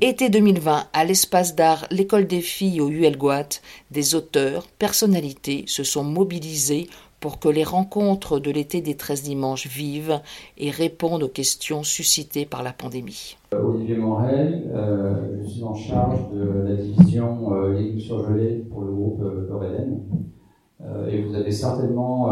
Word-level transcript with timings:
Été 0.00 0.28
2020, 0.30 0.84
à 0.92 1.04
l'espace 1.04 1.54
d'art 1.54 1.86
L'école 1.90 2.26
des 2.26 2.40
filles 2.40 2.80
au 2.80 2.88
ULGOAT, 2.88 3.60
des 3.90 4.14
auteurs, 4.14 4.66
personnalités 4.78 5.64
se 5.66 5.84
sont 5.84 6.04
mobilisés 6.04 6.88
pour 7.20 7.38
que 7.38 7.48
les 7.48 7.64
rencontres 7.64 8.38
de 8.38 8.50
l'été 8.50 8.82
des 8.82 8.96
13 8.96 9.22
dimanches 9.22 9.66
vivent 9.66 10.20
et 10.58 10.70
répondent 10.70 11.22
aux 11.22 11.28
questions 11.28 11.82
suscitées 11.82 12.44
par 12.44 12.62
la 12.62 12.72
pandémie. 12.72 13.36
Olivier 13.52 13.96
Morel, 13.96 14.70
euh, 14.74 15.42
je 15.42 15.48
suis 15.48 15.64
en 15.64 15.74
charge 15.74 16.18
de 16.34 16.68
la 16.68 16.74
division 16.74 17.54
euh, 17.54 17.72
légumes 17.72 18.64
pour 18.70 18.82
le 18.82 18.92
groupe 18.92 19.22
euh, 19.22 19.48
euh 20.82 21.08
et 21.08 21.22
vous 21.22 21.34
avez 21.34 21.50
certainement... 21.50 22.30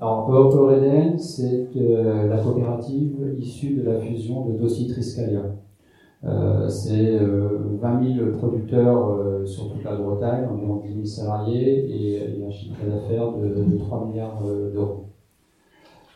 alors, 0.00 0.30
Eureden, 0.30 1.18
c'est 1.18 1.68
la 1.74 2.38
coopérative 2.38 3.34
issue 3.38 3.74
de 3.74 3.82
la 3.82 3.98
fusion 3.98 4.46
de 4.46 4.58
Dossi 4.58 4.86
Triscalia. 4.86 5.42
Euh, 6.26 6.68
c'est 6.68 7.18
20 7.18 7.22
euh, 7.22 8.14
000 8.16 8.30
producteurs 8.38 9.08
euh, 9.10 9.44
sur 9.44 9.70
toute 9.70 9.84
la 9.84 9.94
Bretagne, 9.94 10.46
environ 10.50 10.76
10 10.76 10.94
000 10.94 11.04
salariés 11.04 11.84
et, 11.90 12.44
un 12.46 12.50
chiffre 12.50 12.80
d'affaires 12.86 13.32
de, 13.32 13.78
3 13.78 14.06
milliards 14.06 14.42
d'euros. 14.42 15.06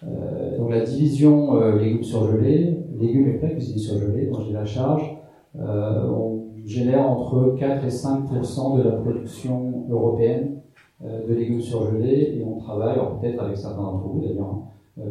donc 0.03 0.71
la 0.71 0.81
division 0.81 1.59
légumes 1.77 2.03
surgelés, 2.03 2.79
légumes 2.99 3.29
et 3.29 3.39
plats 3.39 3.49
cuisinés 3.49 3.79
surgelés, 3.79 4.27
dont 4.27 4.41
j'ai 4.41 4.53
la 4.53 4.67
charge, 4.67 5.17
on 5.59 6.45
génère 6.65 7.11
entre 7.11 7.57
4 7.59 7.85
et 7.85 7.91
5 7.91 8.29
de 8.77 8.83
la 8.83 8.93
production 8.93 9.87
européenne 9.91 10.61
de 11.03 11.35
légumes 11.35 11.61
surgelés 11.63 12.37
et 12.39 12.45
on 12.45 12.59
travaille, 12.59 12.99
peut-être 13.21 13.43
avec 13.43 13.57
certains 13.57 13.83
d'entre 13.83 14.07
vous 14.07 14.21
d'ailleurs, 14.21 14.59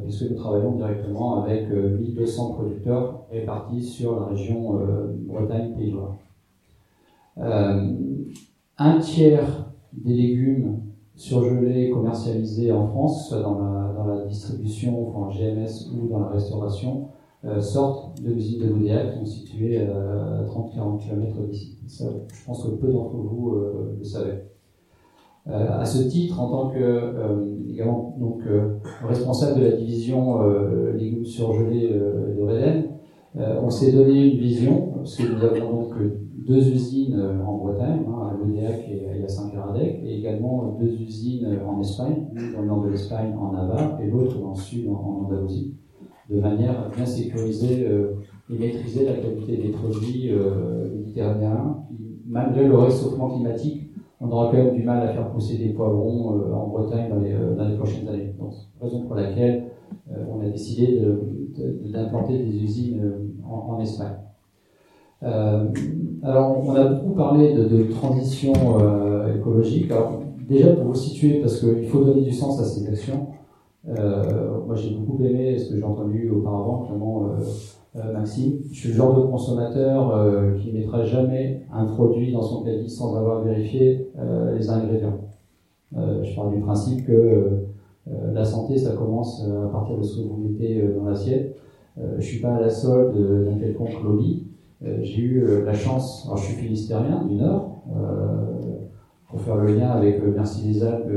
puisque 0.04 0.30
nous 0.30 0.36
travaillons 0.36 0.76
directement 0.76 1.44
avec 1.44 1.70
1200 1.70 2.50
euh, 2.50 2.54
producteurs 2.54 3.26
répartis 3.32 3.84
sur 3.84 4.20
la 4.20 4.26
région 4.28 4.80
euh, 4.80 5.16
Bretagne-Pays 5.26 5.92
de 5.92 5.98
un 8.80 9.00
tiers 9.00 9.72
des 9.94 10.14
légumes 10.14 10.82
surgelés 11.16 11.90
commercialisés 11.90 12.72
en 12.72 12.86
France, 12.88 13.30
soit 13.30 13.42
dans 13.42 13.60
la, 13.60 13.94
dans 13.94 14.06
la 14.06 14.26
distribution, 14.26 15.18
en 15.18 15.30
GMS 15.30 15.90
ou 15.92 16.08
dans 16.08 16.20
la 16.20 16.30
restauration, 16.30 17.08
sortent 17.60 18.22
de 18.22 18.32
l'usine 18.32 18.68
de 18.68 18.74
Boudéac, 18.74 19.14
qui 19.14 19.20
sont 19.20 19.26
situées 19.26 19.80
à 19.80 20.44
30-40 20.44 21.00
km 21.00 21.42
d'ici. 21.48 21.80
je 21.88 22.46
pense 22.46 22.64
que 22.64 22.70
peu 22.76 22.92
d'entre 22.92 23.16
vous 23.16 23.56
le 23.98 24.04
savaient. 24.04 24.46
Euh, 25.50 25.80
à 25.80 25.86
ce 25.86 26.04
titre, 26.10 26.42
en 26.42 26.50
tant 26.50 26.70
que 26.72 26.80
euh, 26.80 27.70
également 27.70 28.18
donc 28.20 28.42
euh, 28.48 28.80
responsable 29.08 29.62
de 29.62 29.66
la 29.66 29.72
division 29.72 30.40
légumes 30.94 31.26
surgelés 31.26 31.90
de 31.90 32.42
Reden, 32.42 32.84
on 33.36 33.70
s'est 33.70 33.92
donné 33.92 34.34
une 34.34 34.40
vision 34.40 34.94
parce 34.96 35.16
que 35.16 35.32
nous 35.32 35.44
avons 35.44 35.82
donc 35.82 35.94
deux 36.48 36.72
usines 36.72 37.22
en 37.46 37.58
Bretagne, 37.58 38.02
hein, 38.08 38.32
à 38.32 38.38
Lodéac 38.38 38.90
et 38.90 39.24
à 39.24 39.28
Saint-Caradec, 39.28 40.02
et 40.04 40.18
également 40.18 40.76
deux 40.80 40.92
usines 40.92 41.48
en 41.68 41.80
Espagne, 41.80 42.26
dans 42.54 42.62
le 42.62 42.68
nord 42.68 42.84
de 42.84 42.90
l'Espagne, 42.90 43.36
en 43.40 43.52
Navarre, 43.52 44.00
et 44.02 44.10
l'autre 44.10 44.40
dans 44.40 44.52
le 44.52 44.56
sud, 44.56 44.90
en, 44.90 45.26
Andalousie, 45.26 45.76
de 46.32 46.40
manière 46.40 46.86
à 46.86 46.96
bien 46.96 47.06
sécuriser 47.06 47.88
et 48.50 48.58
maîtriser 48.58 49.06
la 49.06 49.14
qualité 49.14 49.58
des 49.58 49.70
produits 49.70 50.32
méditerranéens, 50.96 51.84
malgré 52.26 52.68
le 52.68 52.76
réchauffement 52.76 53.30
climatique 53.30 53.87
on 54.20 54.32
aura 54.32 54.48
quand 54.48 54.58
même 54.58 54.74
du 54.74 54.84
mal 54.84 55.04
à 55.04 55.10
faire 55.10 55.30
pousser 55.30 55.58
des 55.58 55.70
poivrons 55.70 56.40
euh, 56.40 56.54
en 56.54 56.68
Bretagne 56.68 57.10
dans 57.10 57.20
les, 57.20 57.34
euh, 57.34 57.56
dans 57.56 57.68
les, 57.68 57.76
prochaines 57.76 58.08
années. 58.08 58.34
Donc, 58.40 58.54
raison 58.82 59.04
pour 59.04 59.16
laquelle 59.16 59.66
euh, 60.12 60.24
on 60.32 60.42
a 60.42 60.50
décidé 60.50 61.02
d'implanter 61.92 62.40
des 62.40 62.64
usines 62.64 63.02
en, 63.48 63.74
en 63.74 63.80
Espagne. 63.80 64.18
alors, 65.22 66.58
on 66.64 66.76
a 66.76 66.86
beaucoup 66.86 67.16
parlé 67.16 67.54
de, 67.54 67.64
de 67.66 67.84
transition 67.92 68.54
écologique. 69.36 69.92
Alors, 69.92 70.22
déjà, 70.48 70.74
pour 70.74 70.86
vous 70.86 70.96
situer, 70.96 71.40
parce 71.40 71.60
qu'il 71.60 71.88
faut 71.88 72.04
donner 72.04 72.22
du 72.22 72.32
sens 72.32 72.60
à 72.60 72.64
ces 72.64 72.88
actions, 72.88 73.28
moi 73.86 74.76
j'ai 74.76 74.96
beaucoup 74.96 75.24
aimé 75.24 75.58
ce 75.58 75.70
que 75.70 75.78
j'ai 75.78 75.84
entendu 75.84 76.30
auparavant, 76.30 76.84
clairement 76.84 77.30
euh, 77.98 78.14
Maxime. 78.14 78.60
Je 78.72 78.80
suis 78.80 78.90
le 78.90 78.96
genre 78.96 79.16
de 79.16 79.22
consommateur 79.22 80.16
euh, 80.16 80.54
qui 80.58 80.72
ne 80.72 80.80
mettra 80.80 81.04
jamais 81.04 81.66
un 81.72 81.86
produit 81.86 82.32
dans 82.32 82.42
son 82.42 82.64
caddie 82.64 82.90
sans 82.90 83.16
avoir 83.16 83.42
vérifié 83.42 84.10
euh, 84.20 84.56
les 84.56 84.70
ingrédients. 84.70 85.20
je 85.96 86.36
parle 86.36 86.54
du 86.54 86.62
principe 86.62 87.06
que 87.06 87.64
la 88.34 88.46
santé, 88.46 88.78
ça 88.78 88.96
commence 88.96 89.44
à 89.44 89.68
partir 89.68 89.98
de 89.98 90.04
ce 90.04 90.22
que 90.22 90.28
vous 90.28 90.38
mettez 90.38 90.82
dans 90.96 91.10
l'assiette. 91.10 91.58
je 91.98 92.24
suis 92.26 92.40
pas 92.40 92.56
à 92.56 92.62
la 92.62 92.70
solde 92.70 93.18
d'un 93.46 93.58
quelconque 93.58 94.02
lobby. 94.02 94.48
J'ai 95.02 95.22
eu 95.22 95.64
la 95.66 95.74
chance, 95.74 96.24
alors 96.26 96.38
je 96.38 96.46
suis 96.46 96.56
philistérien 96.56 97.26
du 97.26 97.36
Nord, 97.36 97.82
pour 99.30 99.42
faire 99.42 99.58
le 99.58 99.76
lien 99.76 99.90
avec 99.90 100.22
Merci 100.24 100.68
les 100.68 100.84
Alpes, 100.86 101.12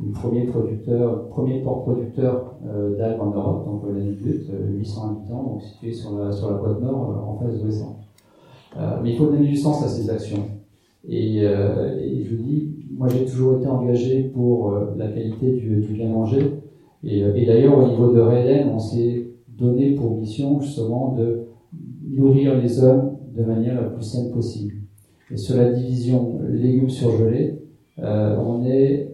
le 0.00 0.10
premier 0.12 0.46
producteur, 0.46 1.28
premier 1.28 1.60
port 1.62 1.84
producteur 1.84 2.56
euh, 2.66 2.96
d'algues 2.96 3.20
en 3.20 3.30
Europe, 3.30 3.66
donc 3.66 3.82
euh, 3.84 3.96
l'anecdote, 3.96 4.50
800 4.76 5.10
habitants, 5.10 5.42
donc 5.44 5.62
situé 5.62 5.92
sur 5.92 6.18
la, 6.18 6.32
sur 6.32 6.50
la 6.50 6.58
côte 6.58 6.82
nord, 6.82 7.10
euh, 7.10 7.30
en 7.30 7.38
face 7.38 7.58
de 7.58 7.64
l'Ouest. 7.64 7.84
mais 9.02 9.10
il 9.10 9.16
faut 9.16 9.26
donner 9.26 9.46
du 9.46 9.56
sens 9.56 9.84
à 9.84 9.88
ces 9.88 10.10
actions. 10.10 10.44
Et, 11.06 11.42
je 11.42 12.36
vous 12.36 12.42
dis, 12.42 12.74
moi 12.90 13.08
j'ai 13.08 13.24
toujours 13.24 13.58
été 13.58 13.66
engagé 13.66 14.24
pour 14.24 14.74
la 14.96 15.08
qualité 15.08 15.52
du, 15.52 15.76
du 15.82 15.92
bien 15.92 16.08
manger. 16.08 16.40
Et, 17.04 17.20
d'ailleurs, 17.46 17.78
au 17.78 17.88
niveau 17.88 18.12
de 18.12 18.20
Reden, 18.20 18.70
on 18.74 18.78
s'est 18.78 19.28
donné 19.48 19.94
pour 19.94 20.16
mission 20.16 20.60
justement 20.60 21.14
de 21.14 21.44
nourrir 22.08 22.58
les 22.58 22.82
hommes 22.82 23.18
de 23.36 23.44
manière 23.44 23.80
la 23.80 23.88
plus 23.88 24.02
saine 24.02 24.32
possible. 24.32 24.74
Et 25.30 25.36
sur 25.36 25.56
la 25.56 25.70
division 25.70 26.40
légumes 26.48 26.88
surgelés, 26.88 27.58
euh, 27.98 28.36
on 28.38 28.64
est 28.64 29.13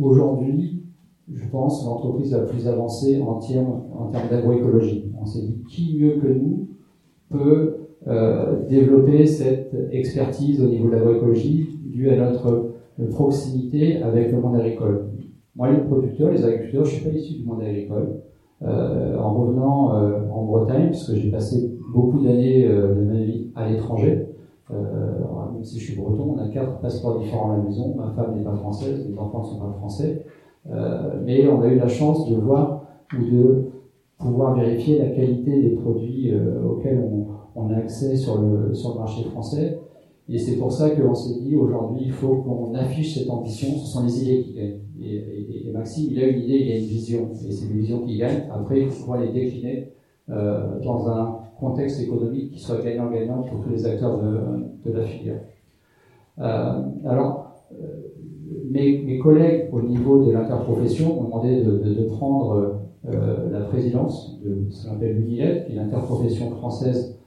Aujourd'hui, 0.00 0.82
je 1.30 1.46
pense, 1.48 1.84
l'entreprise 1.84 2.32
la 2.32 2.40
plus 2.40 2.66
avancée 2.66 3.20
en 3.20 3.34
termes, 3.34 3.82
d'agroécologie. 4.30 5.12
On 5.20 5.26
s'est 5.26 5.42
dit 5.42 5.62
qui 5.68 5.98
mieux 6.00 6.14
que 6.14 6.26
nous 6.26 6.68
peut 7.28 7.76
euh, 8.08 8.66
développer 8.68 9.26
cette 9.26 9.76
expertise 9.92 10.62
au 10.62 10.68
niveau 10.68 10.88
de 10.88 10.94
l'agroécologie 10.94 11.78
due 11.84 12.08
à 12.08 12.16
notre 12.16 12.72
proximité 13.10 14.02
avec 14.02 14.32
le 14.32 14.40
monde 14.40 14.56
agricole? 14.56 15.10
Moi, 15.54 15.70
les 15.70 15.80
producteurs, 15.80 16.30
les 16.30 16.44
agriculteurs, 16.44 16.84
je 16.84 16.94
suis 16.94 17.04
pas 17.04 17.14
issu 17.14 17.40
du 17.40 17.44
monde 17.44 17.62
agricole. 17.62 18.22
Euh, 18.62 19.16
en 19.16 19.34
revenant 19.34 19.94
euh, 19.94 20.20
en 20.30 20.44
Bretagne, 20.44 20.88
puisque 20.88 21.14
j'ai 21.14 21.30
passé 21.30 21.74
beaucoup 21.92 22.20
d'années 22.20 22.66
de 22.66 23.04
ma 23.04 23.20
vie 23.20 23.50
à 23.54 23.68
l'étranger, 23.68 24.26
même 24.72 25.64
si 25.64 25.78
je 25.78 25.92
suis 25.92 26.00
breton, 26.00 26.36
on 26.36 26.38
a 26.38 26.48
quatre 26.48 26.78
passeports 26.80 27.20
différents 27.20 27.52
à 27.52 27.56
la 27.58 27.62
maison. 27.62 27.94
Ma 27.96 28.10
femme 28.10 28.36
n'est 28.36 28.44
pas 28.44 28.54
française, 28.54 29.06
les 29.08 29.18
enfants 29.18 29.42
ne 29.42 29.46
sont 29.46 29.58
pas 29.58 29.72
français. 29.78 30.24
Euh, 30.70 31.20
mais 31.24 31.46
on 31.48 31.60
a 31.62 31.68
eu 31.68 31.76
la 31.76 31.88
chance 31.88 32.28
de 32.28 32.36
voir 32.36 32.84
ou 33.18 33.24
de 33.24 33.64
pouvoir 34.18 34.54
vérifier 34.54 34.98
la 34.98 35.08
qualité 35.08 35.62
des 35.62 35.70
produits 35.70 36.32
euh, 36.32 36.62
auxquels 36.64 37.02
on, 37.54 37.70
a 37.70 37.76
accès 37.76 38.16
sur 38.16 38.40
le, 38.40 38.74
sur 38.74 38.94
le 38.94 39.00
marché 39.00 39.24
français. 39.24 39.78
Et 40.28 40.38
c'est 40.38 40.56
pour 40.56 40.72
ça 40.72 40.90
qu'on 40.90 41.14
s'est 41.14 41.40
dit 41.40 41.56
aujourd'hui, 41.56 42.04
il 42.06 42.12
faut 42.12 42.36
qu'on 42.36 42.74
affiche 42.74 43.18
cette 43.18 43.28
ambition. 43.28 43.76
Ce 43.76 43.86
sont 43.92 44.04
les 44.04 44.22
idées 44.22 44.42
qui 44.42 44.54
gagnent. 44.54 44.80
Et, 45.02 45.16
et, 45.16 45.68
et, 45.68 45.72
Maxime, 45.72 46.08
il 46.10 46.22
a 46.22 46.28
une 46.28 46.42
idée, 46.42 46.56
il 46.56 46.72
a 46.72 46.76
une 46.76 46.84
vision. 46.84 47.28
Et 47.46 47.50
c'est 47.50 47.66
une 47.66 47.80
vision 47.80 48.00
qui 48.00 48.16
gagne. 48.16 48.44
Après, 48.52 48.80
il 48.80 48.86
faut 48.88 49.00
pouvoir 49.00 49.20
les 49.20 49.32
décliner 49.32 49.92
euh, 50.30 50.78
dans 50.80 51.08
un 51.08 51.39
contexte 51.60 52.00
économique 52.00 52.52
qui 52.52 52.58
soit 52.58 52.82
gagnant-gagnant 52.82 53.42
pour 53.42 53.62
tous 53.62 53.70
les 53.70 53.86
acteurs 53.86 54.18
de, 54.18 54.92
la 54.92 55.04
filière. 55.04 55.42
Euh, 56.38 56.82
alors, 57.06 57.52
euh, 57.72 57.86
mes, 58.70 59.18
collègues 59.18 59.68
au 59.72 59.82
niveau 59.82 60.24
de 60.24 60.32
l'interprofession 60.32 61.14
m'ont 61.14 61.24
demandé 61.24 61.62
de, 61.62 62.04
prendre 62.08 62.80
euh, 63.06 63.50
la 63.50 63.60
présidence 63.60 64.40
de 64.42 64.70
ce 64.70 64.86
qu'on 64.86 64.94
appelle 64.94 65.16
l'UNILED, 65.18 65.66
qui 65.66 65.72
est 65.72 65.76
l'interprofession 65.76 66.50
française 66.50 67.18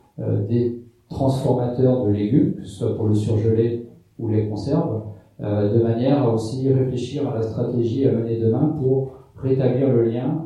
des 0.47 0.83
transformateurs 1.09 2.05
de 2.05 2.11
légumes, 2.11 2.55
que 2.55 2.65
ce 2.65 2.79
soit 2.79 2.95
pour 2.95 3.07
le 3.07 3.15
surgelé 3.15 3.87
ou 4.19 4.27
les 4.27 4.47
conserves, 4.47 5.03
de 5.39 5.81
manière 5.81 6.21
à 6.21 6.31
aussi 6.31 6.71
réfléchir 6.71 7.27
à 7.27 7.33
la 7.33 7.41
stratégie 7.41 8.05
à 8.05 8.11
mener 8.11 8.39
demain 8.39 8.75
pour 8.79 9.13
rétablir 9.35 9.91
le 9.91 10.03
lien 10.03 10.43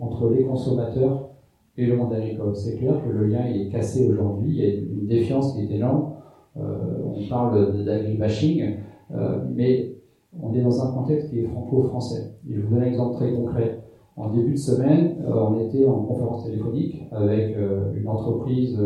entre 0.00 0.28
les 0.28 0.44
consommateurs 0.44 1.30
et 1.78 1.86
le 1.86 1.96
monde 1.96 2.12
agricole. 2.12 2.54
C'est 2.54 2.76
clair 2.76 2.94
que 3.04 3.10
le 3.10 3.26
lien 3.26 3.46
il 3.48 3.66
est 3.66 3.68
cassé 3.70 4.08
aujourd'hui, 4.08 4.50
il 4.50 4.56
y 4.56 4.64
a 4.64 4.74
une 4.74 5.06
défiance 5.06 5.54
qui 5.54 5.62
est 5.62 5.76
énorme. 5.76 6.12
Euh, 6.56 7.02
on 7.04 7.28
parle 7.28 7.84
d'agribashing, 7.84 8.76
euh, 9.14 9.38
mais 9.54 9.92
on 10.40 10.54
est 10.54 10.62
dans 10.62 10.82
un 10.82 10.92
contexte 10.92 11.30
qui 11.30 11.40
est 11.40 11.44
franco-français. 11.44 12.34
Je 12.48 12.60
vous 12.60 12.74
donne 12.74 12.82
un 12.82 12.86
exemple 12.86 13.16
très 13.16 13.32
concret. 13.32 13.82
En 14.16 14.30
début 14.30 14.52
de 14.52 14.58
semaine, 14.58 15.16
euh, 15.26 15.34
on 15.34 15.60
était 15.60 15.86
en 15.86 16.02
conférence 16.04 16.44
téléphonique 16.44 17.02
avec 17.12 17.56
euh, 17.56 17.92
une 17.94 18.08
entreprise 18.08 18.78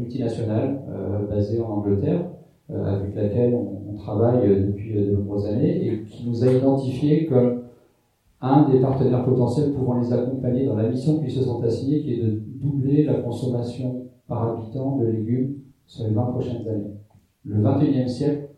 multinationale 0.00 0.80
basée 1.30 1.60
en 1.60 1.68
Angleterre, 1.68 2.24
avec 2.68 3.14
laquelle 3.14 3.54
on, 3.54 3.92
on 3.92 3.96
travaille 3.96 4.48
depuis 4.48 4.94
de 4.94 5.14
nombreuses 5.14 5.46
années 5.46 5.86
et 5.86 6.02
qui 6.02 6.28
nous 6.28 6.42
a 6.42 6.52
identifié 6.52 7.26
comme 7.26 7.62
un 8.40 8.68
des 8.68 8.80
partenaires 8.80 9.24
potentiels 9.24 9.72
pouvant 9.72 9.98
les 9.98 10.12
accompagner 10.12 10.66
dans 10.66 10.76
la 10.76 10.88
mission 10.88 11.18
qu'ils 11.18 11.30
se 11.30 11.42
sont 11.42 11.62
assignés, 11.62 12.00
qui 12.02 12.14
est 12.14 12.22
de 12.22 12.42
doubler 12.60 13.04
la 13.04 13.14
consommation 13.14 14.06
par 14.26 14.48
habitant 14.48 14.96
de 14.96 15.06
légumes 15.06 15.56
sur 15.86 16.06
les 16.06 16.14
20 16.14 16.22
prochaines 16.26 16.68
années. 16.68 16.94
Le 17.44 17.62
21e 17.62 18.08
siècle 18.08 18.50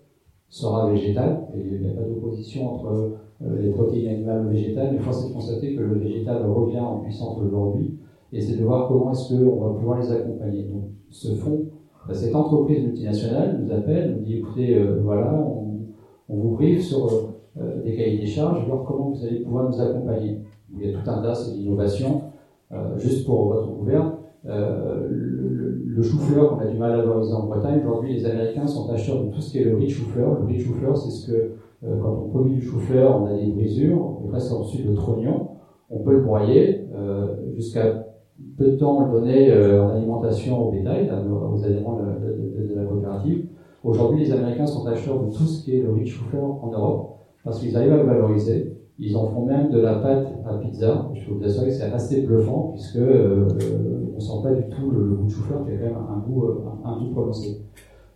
sera 0.48 0.90
végétal, 0.90 1.48
et 1.56 1.60
il 1.60 1.80
n'y 1.80 1.88
a 1.88 1.94
pas 1.94 2.02
d'opposition 2.02 2.74
entre 2.74 3.16
euh, 3.42 3.60
les 3.60 3.70
protéines 3.70 4.08
animales 4.08 4.46
et 4.48 4.50
végétales, 4.50 4.90
mais 4.92 4.98
force 4.98 5.24
est 5.24 5.28
de 5.28 5.34
constater 5.34 5.74
que 5.74 5.80
le 5.80 5.98
végétal 5.98 6.44
revient 6.44 6.80
en 6.80 6.98
puissance 6.98 7.38
aujourd'hui, 7.38 7.98
et 8.32 8.40
c'est 8.40 8.58
de 8.58 8.64
voir 8.64 8.88
comment 8.88 9.12
est-ce 9.12 9.34
qu'on 9.34 9.60
va 9.60 9.74
pouvoir 9.74 10.00
les 10.00 10.12
accompagner. 10.12 10.64
Donc, 10.64 10.84
ce 11.10 11.34
fonds, 11.34 11.66
bah, 12.06 12.14
cette 12.14 12.34
entreprise 12.34 12.82
multinationale 12.84 13.60
nous 13.62 13.72
appelle, 13.72 14.16
nous 14.16 14.24
dit 14.24 14.38
écoutez, 14.38 14.76
euh, 14.76 15.00
voilà, 15.02 15.32
on, 15.34 16.36
vous 16.36 16.50
briefe 16.52 16.82
sur 16.82 17.31
euh, 17.60 17.82
des 17.82 17.96
cahiers 17.96 18.18
des 18.18 18.26
charges, 18.26 18.66
voir 18.66 18.84
comment 18.84 19.10
vous 19.10 19.24
allez 19.24 19.40
pouvoir 19.40 19.68
nous 19.68 19.80
accompagner. 19.80 20.40
Il 20.74 20.86
y 20.86 20.94
a 20.94 20.98
tout 20.98 21.10
un 21.10 21.22
tas 21.22 21.34
d'innovations, 21.54 22.22
juste 22.96 23.26
pour 23.26 23.52
votre 23.52 23.68
gouverne. 23.68 24.12
le, 24.44 26.00
chou-fleur, 26.00 26.56
on 26.56 26.60
a 26.60 26.66
du 26.66 26.78
mal 26.78 26.92
à 26.92 26.96
valoriser 26.96 27.34
en 27.34 27.44
Bretagne. 27.44 27.82
Aujourd'hui, 27.84 28.14
les 28.14 28.24
Américains 28.24 28.66
sont 28.66 28.90
acheteurs 28.90 29.22
de 29.22 29.30
tout 29.30 29.42
ce 29.42 29.50
qui 29.50 29.58
est 29.58 29.64
le 29.64 29.76
riz 29.76 29.90
chou-fleur. 29.90 30.38
Le 30.40 30.46
riz 30.46 30.60
chou-fleur, 30.60 30.96
c'est 30.96 31.10
ce 31.10 31.30
que 31.30 31.52
euh, 31.84 31.96
quand 32.00 32.10
on 32.10 32.28
produit 32.28 32.54
du 32.54 32.62
chou-fleur, 32.62 33.20
on 33.22 33.26
a 33.26 33.36
des 33.36 33.50
brisures, 33.50 34.20
on 34.24 34.28
reste 34.30 34.52
ensuite 34.52 34.86
le 34.86 34.94
trognon, 34.94 35.48
on 35.90 35.98
peut 35.98 36.12
le 36.12 36.22
broyer, 36.22 36.86
euh, 36.94 37.34
jusqu'à 37.54 38.06
peu 38.56 38.70
de 38.72 38.76
temps 38.76 38.98
on 38.98 39.06
le 39.06 39.20
donnait 39.20 39.50
euh, 39.50 39.84
en 39.84 39.90
alimentation 39.90 40.68
au 40.68 40.70
bétail, 40.70 41.10
aux 41.10 41.64
adhérents 41.64 41.98
de, 41.98 42.74
la 42.74 42.84
coopérative. 42.84 43.46
Aujourd'hui, 43.82 44.24
les 44.24 44.32
Américains 44.32 44.66
sont 44.66 44.86
acheteurs 44.86 45.20
de 45.24 45.30
tout 45.30 45.42
ce 45.42 45.64
qui 45.64 45.76
est 45.76 45.82
le 45.82 45.92
riz 45.92 46.06
chou-fleur 46.06 46.44
en 46.62 46.70
Europe, 46.70 47.18
parce 47.44 47.60
qu'ils 47.60 47.76
arrivent 47.76 47.92
à 47.92 47.96
le 47.96 48.04
valoriser. 48.04 48.76
Ils 48.98 49.16
en 49.16 49.26
font 49.26 49.46
même 49.46 49.70
de 49.70 49.80
la 49.80 49.94
pâte 49.96 50.28
à 50.44 50.58
pizza. 50.58 51.10
Je 51.14 51.26
peux 51.26 51.34
vous 51.34 51.44
assurer 51.44 51.66
que 51.66 51.72
c'est 51.72 51.84
assez 51.84 52.22
bluffant, 52.22 52.72
puisque 52.74 52.96
euh, 52.96 53.48
on 54.14 54.20
sent 54.20 54.42
pas 54.42 54.52
du 54.52 54.68
tout 54.68 54.90
le, 54.90 55.14
goût 55.16 55.26
de 55.26 55.30
chou-fleur, 55.30 55.64
qui 55.64 55.72
a 55.72 55.76
quand 55.76 55.84
même 55.84 55.96
un 55.96 56.18
goût, 56.18 56.44
un, 56.44 56.88
un 56.88 56.98
goût 56.98 57.10
prononcé. 57.10 57.62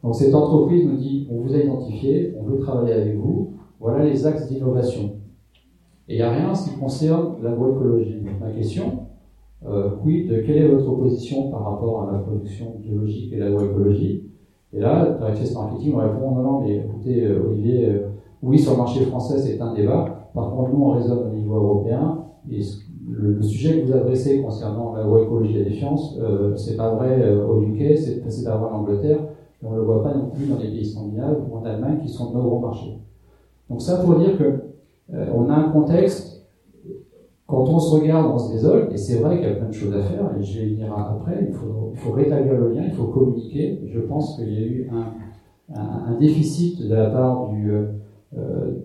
Donc 0.03 0.15
cette 0.15 0.35
entreprise 0.35 0.87
nous 0.87 0.97
dit, 0.97 1.27
on 1.31 1.41
vous 1.41 1.55
a 1.55 1.59
identifié, 1.59 2.35
on 2.39 2.45
veut 2.45 2.59
travailler 2.59 2.93
avec 2.93 3.17
vous, 3.17 3.55
voilà 3.81 4.05
les 4.05 4.27
axes 4.27 4.49
d'innovation. 4.49 5.17
Et 6.09 6.15
il 6.15 6.17
n'y 6.17 6.23
a 6.23 6.31
rien 6.31 6.51
en 6.51 6.55
ce 6.55 6.71
qui 6.71 6.79
concerne 6.79 7.43
l'agroécologie. 7.43 8.23
Ma 8.41 8.51
question, 8.51 9.07
euh, 9.67 9.91
quid 10.03 10.29
de 10.29 10.43
quelle 10.43 10.59
est 10.59 10.69
votre 10.69 10.93
position 10.93 11.51
par 11.51 11.65
rapport 11.65 12.09
à 12.09 12.13
la 12.13 12.19
production 12.19 12.77
biologique 12.79 13.33
et 13.33 13.39
l'agroécologie? 13.39 14.23
Et 14.73 14.81
là, 14.81 15.17
directrice 15.19 15.55
marketing 15.55 15.95
on 15.95 15.99
répond 15.99 16.31
non, 16.33 16.43
non, 16.43 16.61
mais 16.61 16.77
écoutez, 16.77 17.25
euh, 17.25 17.43
Olivier, 17.49 17.89
euh, 17.89 18.09
oui, 18.43 18.59
sur 18.59 18.73
le 18.73 18.79
marché 18.79 19.05
français, 19.07 19.39
c'est 19.39 19.61
un 19.61 19.75
débat. 19.75 20.31
Par 20.35 20.51
contre, 20.51 20.71
nous, 20.73 20.85
on 20.85 20.91
raisonne 20.93 21.31
au 21.31 21.35
niveau 21.35 21.55
européen. 21.55 22.25
Et 22.51 22.61
le, 23.09 23.43
sujet 23.43 23.81
que 23.81 23.87
vous 23.87 23.93
adressez 23.93 24.43
concernant 24.43 24.95
l'agroécologie 24.95 25.57
et 25.57 25.65
la 25.65 25.71
défiance, 25.71 26.17
euh, 26.21 26.55
c'est 26.57 26.77
pas 26.77 26.95
vrai 26.95 27.35
au 27.35 27.63
UK, 27.63 27.97
c'est 27.97 28.45
pas 28.45 28.57
vrai 28.57 28.71
en 28.71 28.81
Angleterre, 28.81 29.19
et 29.63 29.67
on 29.67 29.73
ne 29.73 29.77
le 29.77 29.83
voit 29.83 30.03
pas 30.03 30.15
non 30.15 30.31
plus 30.31 30.47
dans 30.47 30.59
les 30.59 30.69
pays 30.69 30.85
scandinaves 30.85 31.43
ou 31.49 31.57
en 31.57 31.65
Allemagne 31.65 31.99
qui 32.03 32.09
sont 32.09 32.33
nos 32.33 32.43
gros 32.43 32.61
marchés. 32.61 32.99
Donc 33.71 33.83
ça 33.83 33.97
pour 33.99 34.17
dire 34.17 34.39
que 34.39 34.45
euh, 35.15 35.27
on 35.35 35.49
a 35.51 35.55
un 35.55 35.71
contexte, 35.71 36.47
quand 37.47 37.69
on 37.69 37.79
se 37.79 37.95
regarde, 37.95 38.31
on 38.33 38.39
se 38.39 38.53
désole, 38.53 38.89
et 38.93 38.97
c'est 38.97 39.21
vrai 39.21 39.39
qu'il 39.39 39.47
y 39.47 39.51
a 39.51 39.55
plein 39.55 39.69
de 39.69 39.75
choses 39.75 39.95
à 39.95 40.03
faire, 40.03 40.33
et 40.39 40.43
je 40.43 40.61
vais 40.61 40.67
y 40.67 40.75
venir 40.75 40.93
après, 40.93 41.49
il 41.49 41.55
faut, 41.55 42.13
rétablir 42.13 42.55
le 42.55 42.73
lien, 42.73 42.83
il 42.85 42.93
faut 42.93 43.05
communiquer. 43.05 43.81
Je 43.87 44.01
pense 44.01 44.37
qu'il 44.37 44.53
y 44.53 44.57
a 44.57 44.67
eu 44.67 44.91
un, 44.93 46.19
déficit 46.19 46.89
de 46.89 46.95
la 46.95 47.11
part 47.11 47.49
du, 47.49 47.71
euh, 47.71 47.87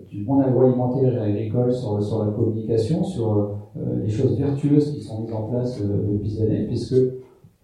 du 0.08 0.24
monde 0.24 0.42
agroalimentaire 0.42 1.14
et 1.14 1.30
agricole 1.30 1.72
sur, 1.72 2.24
la 2.24 2.30
communication, 2.32 3.02
sur 3.04 3.58
euh, 3.76 4.02
les 4.02 4.10
choses 4.10 4.38
vertueuses 4.38 4.92
qui 4.92 5.00
sont 5.00 5.22
mises 5.22 5.32
en 5.32 5.48
place 5.48 5.80
euh, 5.80 6.12
depuis 6.12 6.30
des 6.30 6.42
années, 6.42 6.66
puisque 6.66 6.94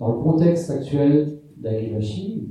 dans 0.00 0.12
le 0.12 0.22
contexte 0.22 0.70
actuel 0.70 1.38
d'agribashing, 1.56 2.48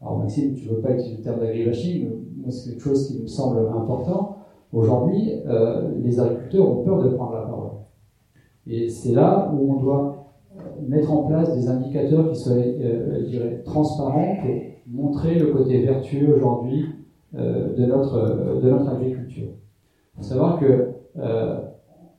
alors 0.00 0.18
Maxime, 0.18 0.54
tu 0.54 0.68
ne 0.68 0.74
veux 0.74 0.80
pas 0.80 0.92
utiliser 0.92 1.18
le 1.18 1.22
terme 1.22 1.40
d'agribashing, 1.40 2.08
c'est 2.48 2.70
quelque 2.70 2.82
chose 2.82 3.08
qui 3.08 3.22
me 3.22 3.26
semble 3.26 3.68
important. 3.68 4.36
Aujourd'hui, 4.72 5.32
euh, 5.46 5.90
les 6.02 6.20
agriculteurs 6.20 6.70
ont 6.70 6.84
peur 6.84 7.02
de 7.02 7.08
prendre 7.10 7.34
la 7.34 7.42
parole. 7.42 7.70
Et 8.66 8.88
c'est 8.88 9.12
là 9.12 9.52
où 9.54 9.72
on 9.72 9.80
doit 9.80 10.34
mettre 10.86 11.12
en 11.12 11.24
place 11.24 11.54
des 11.54 11.68
indicateurs 11.68 12.30
qui 12.30 12.38
soient, 12.38 12.54
euh, 12.54 13.20
je 13.24 13.30
dirais, 13.30 13.62
transparents 13.64 14.36
pour 14.42 14.54
montrer 14.86 15.38
le 15.38 15.46
côté 15.52 15.82
vertueux 15.82 16.34
aujourd'hui 16.36 16.84
euh, 16.84 17.05
de, 17.32 17.86
notre, 17.86 18.60
de 18.62 18.70
notre 18.70 18.88
agriculture. 18.88 19.48
Il 20.14 20.16
faut 20.18 20.22
savoir 20.22 20.58
que 20.58 20.94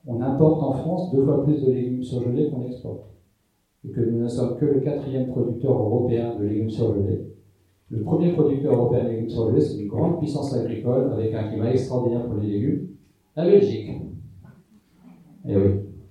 on 0.08 0.22
importe 0.22 0.64
en 0.64 0.72
France 0.72 1.12
deux 1.12 1.26
fois 1.26 1.44
plus 1.44 1.62
de 1.62 1.72
légumes 1.72 2.02
surgelés 2.02 2.50
qu'on 2.50 2.64
exporte. 2.64 3.04
Et 3.84 3.92
que 3.92 4.00
nous 4.02 4.24
ne 4.24 4.28
sommes 4.28 4.58
que 4.58 4.66
le 4.66 4.80
quatrième 4.80 5.28
producteur 5.28 5.74
européen 5.74 6.36
de 6.40 6.46
légumes 6.46 6.70
surgelés. 6.70 7.28
Le 7.90 8.02
premier 8.02 8.32
producteur 8.32 8.74
européen 8.74 9.04
de 9.04 9.10
légumes 9.10 9.30
surgelés, 9.30 9.62
c'est 9.62 9.80
une 9.80 9.88
grande 9.88 10.20
puissance 10.20 10.54
agricole 10.56 11.12
avec 11.12 11.34
un 11.34 11.50
climat 11.50 11.72
extraordinaire 11.72 12.26
pour 12.26 12.38
les 12.38 12.48
légumes, 12.48 12.88
la 13.36 13.46
Belgique. 13.46 13.90
Et 15.46 15.54
eh 15.54 15.58
oui, 15.58 15.70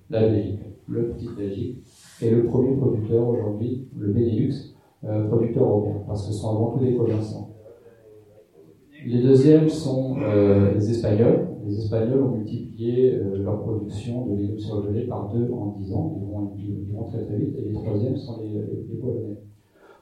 la 0.09 0.21
Belgique, 0.21 0.59
le 0.87 1.09
petit 1.09 1.29
Belgique, 1.35 1.77
est 2.21 2.31
le 2.31 2.45
premier 2.45 2.75
producteur 2.75 3.27
aujourd'hui, 3.27 3.87
le 3.95 4.07
Benelux, 4.07 4.75
euh, 5.03 5.27
producteur 5.27 5.63
européen, 5.63 6.01
parce 6.07 6.25
que 6.25 6.33
ce 6.33 6.39
sont 6.39 6.49
avant 6.49 6.71
tout 6.71 6.83
des 6.83 6.95
commerçants. 6.95 7.46
Les 9.07 9.23
deuxièmes 9.23 9.69
sont 9.69 10.17
euh, 10.19 10.73
les 10.73 10.91
Espagnols. 10.91 11.47
Les 11.65 11.79
Espagnols 11.79 12.23
ont 12.23 12.31
multiplié 12.31 13.15
euh, 13.15 13.41
leur 13.41 13.61
production 13.61 14.25
de 14.25 14.35
légumes 14.35 14.59
surgelés 14.59 15.07
par 15.07 15.31
deux 15.33 15.49
en 15.53 15.77
dix 15.79 15.93
ans. 15.93 16.19
Ils 16.57 16.93
vont, 16.93 17.03
très 17.05 17.23
très 17.23 17.37
vite. 17.37 17.55
Et 17.57 17.69
les 17.69 17.73
troisièmes 17.73 18.17
sont 18.17 18.41
les, 18.41 18.97
Polonais. 18.97 19.37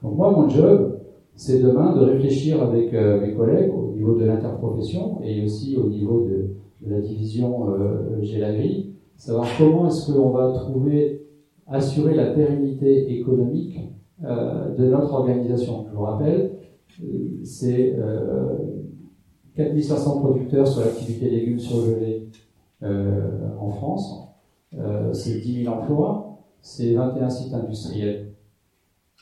Donc 0.01 0.17
moi, 0.17 0.31
mon 0.31 0.49
job, 0.49 1.01
c'est 1.35 1.61
demain 1.61 1.95
de 1.95 2.01
réfléchir 2.03 2.63
avec 2.63 2.95
euh, 2.95 3.21
mes 3.21 3.35
collègues 3.35 3.71
au 3.71 3.93
niveau 3.93 4.15
de 4.15 4.25
l'interprofession 4.25 5.19
et 5.23 5.43
aussi 5.43 5.77
au 5.77 5.87
niveau 5.87 6.25
de, 6.25 6.55
la 6.87 6.99
division 6.99 7.69
euh, 7.69 8.21
savoir 9.17 9.47
comment 9.57 9.87
est-ce 9.87 10.11
qu'on 10.11 10.29
va 10.31 10.51
trouver, 10.51 11.27
assurer 11.67 12.15
la 12.15 12.31
pérennité 12.31 13.19
économique 13.19 13.79
de 14.21 14.85
notre 14.85 15.13
organisation. 15.13 15.85
Je 15.89 15.95
vous 15.95 16.03
rappelle, 16.03 16.51
c'est 17.43 17.95
4500 19.55 20.19
producteurs 20.19 20.67
sur 20.67 20.81
l'activité 20.81 21.29
légumes 21.29 21.59
surgelés 21.59 22.29
euh, 22.83 23.49
en 23.59 23.69
France, 23.69 24.21
c'est 25.13 25.39
10 25.39 25.63
000 25.63 25.73
emplois, 25.73 26.39
c'est 26.61 26.93
21 26.93 27.29
sites 27.29 27.53
industriels. 27.53 28.33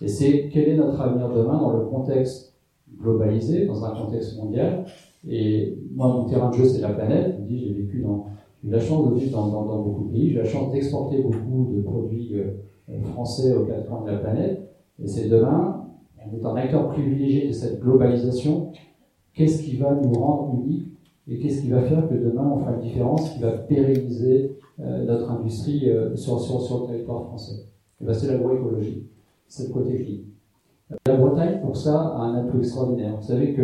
Et 0.02 0.08
c'est 0.08 0.50
quel 0.52 0.70
est 0.70 0.76
notre 0.76 1.00
avenir 1.00 1.30
demain 1.30 1.60
dans 1.60 1.78
le 1.78 1.86
contexte 1.86 2.56
globalisé, 3.00 3.66
dans 3.66 3.86
un 3.86 3.92
contexte 3.92 4.38
mondial? 4.38 4.86
Et 5.28 5.78
moi, 5.94 6.08
mon 6.08 6.25
terrain 6.25 6.50
de 6.50 6.56
jeu, 6.56 6.66
c'est 6.66 6.82
la 6.82 6.90
planète. 6.90 7.38
Je 7.48 7.56
j'ai 7.56 7.74
vécu 7.74 8.02
dans, 8.02 8.28
j'ai 8.63 8.70
eu 8.70 8.72
la 8.72 8.80
chance 8.80 9.13
de 9.13 9.30
dans, 9.30 9.48
dans, 9.48 9.82
beaucoup 9.82 10.06
de 10.06 10.12
pays. 10.12 10.30
J'ai 10.30 10.38
la 10.38 10.46
chance 10.46 10.72
d'exporter 10.72 11.22
beaucoup 11.22 11.72
de 11.74 11.82
produits 11.82 12.32
euh, 12.34 13.02
français 13.13 13.54
aux 13.54 13.66
quatre 13.66 13.88
coins 13.88 14.02
de 14.02 14.12
la 14.12 14.18
planète. 14.18 14.70
Et 15.02 15.08
c'est 15.08 15.30
demain, 15.30 15.86
on 16.20 16.38
est 16.38 16.46
un 16.46 16.56
acteur 16.56 16.90
privilégié 16.90 17.48
de 17.48 17.54
cette 17.54 17.80
globalisation. 17.80 18.72
Qu'est-ce 19.34 19.63
qui 19.63 19.78
va 19.78 19.94
nous 19.96 20.13
rendre 20.13 20.62
unique 20.63 20.88
et 21.28 21.40
qu'est-ce 21.40 21.62
qui 21.62 21.70
va 21.70 21.82
faire 21.82 22.08
que 22.08 22.16
demain 22.16 22.52
on 22.54 22.60
fera 22.60 22.74
une 22.74 22.82
différence 22.82 23.30
qui 23.32 23.40
va 23.40 23.52
pérenniser 23.52 24.58
euh, 24.80 25.06
notre 25.06 25.32
industrie 25.32 25.90
euh, 25.90 26.16
sur, 26.16 26.40
sur, 26.40 26.82
le 26.82 26.88
territoire 26.88 27.25
français 27.25 27.66
et 28.02 28.06
ben, 28.06 28.13
C'est 28.13 28.28
l'agroécologie 28.28 29.08
c'est 29.54 29.68
le 29.68 29.74
côté 29.74 29.96
clinique. 30.04 30.28
La 31.06 31.16
Bretagne, 31.16 31.62
pour 31.62 31.78
ça, 31.78 32.00
a 32.00 32.22
un 32.22 32.36
atout 32.36 32.58
extraordinaire. 32.58 33.16
Vous 33.18 33.28
savez 33.28 33.54
que 33.54 33.62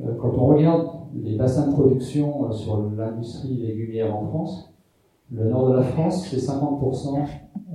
euh, 0.00 0.14
quand 0.18 0.32
on 0.38 0.46
regarde 0.46 0.88
les 1.14 1.36
bassins 1.36 1.68
de 1.68 1.72
production 1.72 2.50
sur 2.52 2.90
l'industrie 2.96 3.56
légumière 3.56 4.14
en 4.14 4.26
France, 4.26 4.72
le 5.30 5.48
nord 5.50 5.68
de 5.68 5.74
la 5.74 5.82
France, 5.82 6.26
c'est 6.28 6.38
50% 6.38 7.26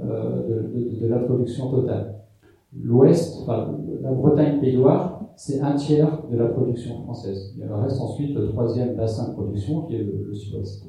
euh, 0.03 0.47
de, 0.47 0.99
de, 0.99 1.07
la 1.07 1.19
production 1.19 1.69
totale. 1.69 2.22
L'ouest, 2.81 3.39
enfin, 3.41 3.77
la 4.01 4.11
Bretagne 4.11 4.59
Pays 4.59 4.75
Loire, 4.75 5.21
c'est 5.35 5.61
un 5.61 5.75
tiers 5.75 6.23
de 6.29 6.37
la 6.37 6.47
production 6.47 7.01
française. 7.03 7.53
Il 7.57 7.63
reste 7.71 7.99
ensuite 7.99 8.35
le 8.35 8.47
troisième 8.47 8.95
bassin 8.95 9.29
de 9.29 9.33
production 9.33 9.83
qui 9.83 9.95
est 9.95 10.03
le, 10.03 10.33
sud-ouest. 10.33 10.85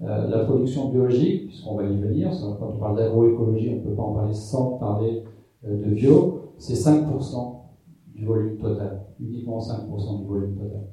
la 0.00 0.44
production 0.44 0.90
biologique, 0.90 1.46
puisqu'on 1.46 1.76
va 1.76 1.84
y 1.84 1.96
venir, 1.96 2.30
quand 2.58 2.72
on 2.74 2.78
parle 2.78 2.96
d'agroécologie, 2.96 3.70
on 3.70 3.76
ne 3.76 3.90
peut 3.90 3.94
pas 3.94 4.02
en 4.02 4.14
parler 4.14 4.34
sans 4.34 4.78
parler 4.78 5.24
euh, 5.66 5.84
de 5.84 5.90
bio, 5.94 6.52
c'est 6.58 6.74
5% 6.74 7.56
du 8.14 8.24
volume 8.24 8.58
total, 8.58 9.06
uniquement 9.20 9.58
5% 9.58 10.20
du 10.20 10.26
volume 10.26 10.56
total. 10.56 10.88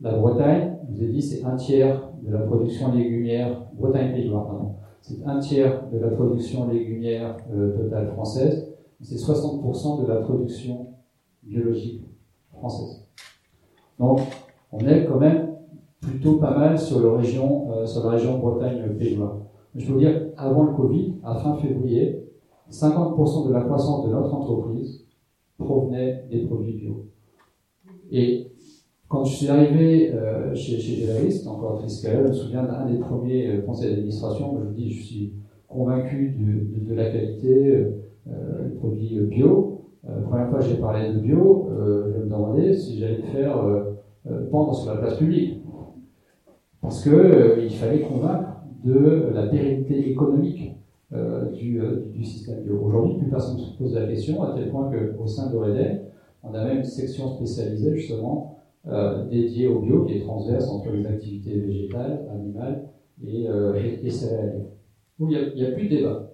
La 0.00 0.16
Bretagne, 0.16 0.78
je 0.88 0.96
vous 0.96 1.02
ai 1.04 1.08
dit, 1.08 1.22
c'est 1.22 1.44
un 1.44 1.56
tiers 1.56 2.10
de 2.22 2.32
la 2.32 2.40
production 2.40 2.92
légumière, 2.92 3.66
Bretagne-Pays 3.74 4.30
pardon, 4.30 4.76
c'est 5.02 5.24
un 5.24 5.38
tiers 5.38 5.88
de 5.90 5.98
la 5.98 6.08
production 6.08 6.68
légumière 6.68 7.36
euh, 7.52 7.76
totale 7.76 8.08
française, 8.08 8.74
c'est 9.00 9.16
60% 9.16 10.02
de 10.02 10.06
la 10.06 10.16
production 10.16 10.94
biologique 11.42 12.02
française. 12.52 13.08
Donc, 13.98 14.20
on 14.72 14.80
est 14.80 15.06
quand 15.06 15.18
même 15.18 15.54
plutôt 16.00 16.38
pas 16.38 16.56
mal 16.56 16.78
sur, 16.78 17.00
le 17.00 17.10
région, 17.12 17.72
euh, 17.72 17.86
sur 17.86 18.04
la 18.04 18.10
région 18.10 18.38
Bretagne-Pays 18.38 19.18
Je 19.74 19.86
peux 19.86 19.92
vous 19.92 19.98
dire, 19.98 20.28
avant 20.36 20.64
le 20.64 20.72
Covid, 20.72 21.14
à 21.24 21.34
fin 21.36 21.56
février, 21.56 22.24
50% 22.70 23.48
de 23.48 23.52
la 23.52 23.62
croissance 23.62 24.06
de 24.06 24.10
notre 24.10 24.34
entreprise 24.34 25.06
provenait 25.58 26.24
des 26.30 26.46
produits 26.46 26.74
bio. 26.74 27.06
Et 28.10 28.52
quand 29.08 29.24
je 29.24 29.36
suis 29.36 29.48
arrivé 29.48 30.12
euh, 30.12 30.54
chez, 30.54 30.78
chez 30.78 31.48
encore 31.48 31.78
Triscala, 31.78 32.24
je 32.24 32.28
me 32.28 32.32
souviens 32.32 32.62
d'un 32.64 32.86
des 32.86 32.98
premiers 32.98 33.48
euh, 33.48 33.62
conseils 33.62 33.90
d'administration, 33.90 34.58
je 34.60 34.68
vous 34.68 34.74
dis, 34.74 34.90
je 34.90 35.02
suis 35.02 35.32
convaincu 35.66 36.36
de, 36.38 36.94
la 36.94 37.10
qualité 37.10 37.86
euh, 38.28 38.68
des 38.68 38.74
produits 38.76 39.18
bio. 39.20 39.82
première 40.28 40.50
fois 40.50 40.58
que 40.58 40.66
j'ai 40.66 40.76
parlé 40.76 41.12
de 41.12 41.18
bio, 41.18 41.70
je 41.70 42.18
me 42.18 42.24
demandais 42.24 42.74
si 42.74 42.98
j'allais 42.98 43.22
faire 43.22 43.56
pendant 44.50 44.72
sur 44.72 44.92
la 44.92 45.00
place 45.00 45.16
publique. 45.16 45.62
Parce 46.80 47.02
qu'il 47.02 47.70
fallait 47.70 48.00
convaincre 48.00 48.62
de 48.84 49.30
la 49.34 49.46
pérennité 49.46 50.10
économique 50.10 50.72
du, 51.52 52.24
système 52.24 52.62
bio. 52.62 52.80
Aujourd'hui, 52.82 53.18
plus 53.18 53.30
personne 53.30 53.56
ne 53.56 53.62
se 53.62 53.76
pose 53.76 53.94
la 53.94 54.06
question, 54.06 54.42
à 54.42 54.54
tel 54.54 54.70
point 54.70 54.90
qu'au 54.90 55.26
sein 55.26 55.50
de 55.50 55.56
on 56.42 56.54
a 56.54 56.64
même 56.64 56.78
une 56.78 56.84
section 56.84 57.28
spécialisée 57.28 57.94
justement 57.94 58.57
euh, 58.86 59.26
dédié 59.26 59.66
au 59.66 59.80
bio 59.80 60.04
qui 60.04 60.14
est 60.14 60.20
transverse 60.20 60.68
entre 60.68 60.90
les 60.92 61.06
activités 61.06 61.58
végétales, 61.58 62.28
animales 62.32 62.88
et, 63.24 63.48
euh, 63.48 63.74
et, 64.02 64.10
céréalières. 64.10 64.66
Où 65.18 65.28
il 65.28 65.52
n'y 65.56 65.64
a, 65.64 65.72
plus 65.72 65.88
de 65.88 65.96
débat. 65.96 66.32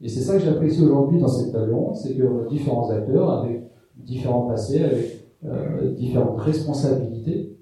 Et 0.00 0.08
c'est 0.08 0.20
ça 0.20 0.34
que 0.38 0.42
j'apprécie 0.42 0.82
aujourd'hui 0.82 1.20
dans 1.20 1.28
cette 1.28 1.52
table 1.52 1.72
ronde, 1.72 1.94
c'est 1.94 2.18
a 2.20 2.48
différents 2.48 2.90
acteurs 2.90 3.30
avec 3.30 3.62
différents 3.96 4.46
passés, 4.46 4.82
avec 4.82 5.28
euh, 5.44 5.92
différentes 5.92 6.40
responsabilités, 6.40 7.56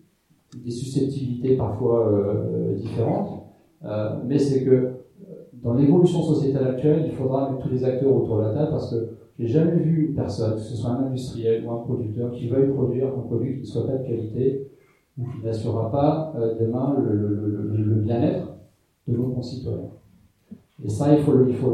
des 0.64 0.70
susceptibilités 0.70 1.56
parfois 1.56 2.08
euh, 2.08 2.74
différentes, 2.74 3.44
mais 4.26 4.38
c'est 4.38 4.64
que 4.64 4.92
dans 5.62 5.74
l'évolution 5.74 6.22
sociétale 6.22 6.68
actuelle, 6.68 7.04
il 7.06 7.12
faudra 7.12 7.50
mettre 7.50 7.64
tous 7.66 7.72
les 7.72 7.84
acteurs 7.84 8.14
autour 8.14 8.38
de 8.38 8.42
la 8.44 8.54
table 8.54 8.70
parce 8.70 8.90
que 8.90 9.19
j'ai 9.40 9.48
jamais 9.48 9.76
vu 9.76 10.08
une 10.08 10.14
personne, 10.14 10.56
que 10.56 10.60
ce 10.60 10.76
soit 10.76 10.90
un 10.90 11.06
industriel 11.06 11.64
ou 11.64 11.70
un 11.70 11.78
producteur, 11.78 12.30
qui 12.30 12.48
veuille 12.48 12.68
produire 12.68 13.08
un 13.08 13.22
produit 13.22 13.54
qui 13.54 13.60
ne 13.62 13.66
soit 13.66 13.86
pas 13.86 13.96
de 13.96 14.06
qualité 14.06 14.70
ou 15.16 15.24
qui 15.24 15.46
n'assurera 15.46 15.90
pas 15.90 16.34
euh, 16.36 16.56
demain 16.60 16.94
le, 17.02 17.94
bien-être 18.02 18.54
de 19.08 19.16
nos 19.16 19.28
concitoyens. 19.28 19.92
Et 20.84 20.90
ça, 20.90 21.14
il 21.14 21.22
faut 21.22 21.32
le, 21.32 21.48
il 21.48 21.56
faut. 21.56 21.72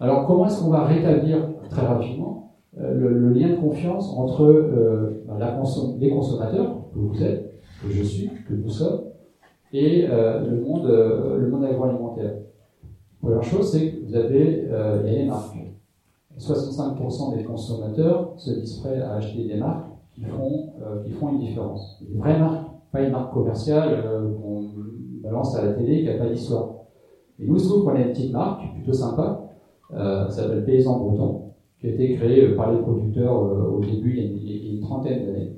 Alors, 0.00 0.26
comment 0.26 0.46
est-ce 0.46 0.62
qu'on 0.62 0.70
va 0.70 0.84
rétablir 0.84 1.48
très 1.70 1.86
rapidement 1.86 2.56
euh, 2.78 2.92
le, 2.92 3.30
lien 3.30 3.48
de 3.50 3.56
confiance 3.56 4.12
entre 4.14 4.44
euh, 4.44 5.24
les 5.98 6.10
consommateurs, 6.10 6.76
que 6.92 6.98
vous 6.98 7.22
êtes, 7.22 7.54
que 7.82 7.90
je 7.90 8.02
suis, 8.02 8.30
que 8.46 8.52
nous 8.52 8.68
sommes, 8.68 9.04
et 9.72 10.06
le, 10.06 10.60
monde, 10.60 10.86
le 10.86 11.48
monde 11.48 11.64
agroalimentaire? 11.64 12.34
Première 13.22 13.42
chose, 13.42 13.72
c'est 13.72 13.92
que 13.92 14.04
vous 14.04 14.14
avez, 14.14 14.68
les 15.04 15.24
marques. 15.24 15.71
65% 16.38 17.36
des 17.36 17.44
consommateurs 17.44 18.32
se 18.36 18.50
disent 18.50 18.78
prêts 18.78 19.00
à 19.00 19.14
acheter 19.14 19.44
des 19.44 19.56
marques 19.56 19.86
qui 20.14 20.22
font, 20.24 20.72
euh, 20.82 21.02
qui 21.04 21.10
font 21.12 21.30
une 21.30 21.38
différence. 21.38 22.02
Des 22.02 22.18
vraies 22.18 22.38
marques, 22.38 22.66
pas 22.90 23.02
une 23.02 23.10
marque 23.10 23.32
commerciale 23.32 24.02
euh, 24.04 24.32
qu'on 24.34 24.70
balance 25.22 25.56
à 25.56 25.64
la 25.64 25.72
télé 25.72 26.00
qui 26.00 26.06
n'a 26.06 26.14
pas 26.14 26.28
d'histoire. 26.28 26.74
Et 27.38 27.46
nous, 27.46 27.56
il 27.56 27.60
se 27.60 27.68
trouve 27.68 27.84
qu'on 27.84 27.94
a 27.96 28.00
une 28.00 28.10
petite 28.10 28.32
marque 28.32 28.62
plutôt 28.74 28.92
sympa, 28.92 29.48
euh, 29.94 30.28
ça 30.28 30.42
s'appelle 30.42 30.64
Paysan 30.64 30.98
Breton, 30.98 31.52
qui 31.80 31.86
a 31.88 31.90
été 31.90 32.14
créée 32.14 32.54
par 32.54 32.72
les 32.72 32.80
producteurs 32.80 33.72
au 33.74 33.80
début, 33.80 34.16
il 34.16 34.50
y 34.50 34.70
a 34.70 34.74
une, 34.74 34.80
trentaine 34.80 35.26
d'années. 35.26 35.56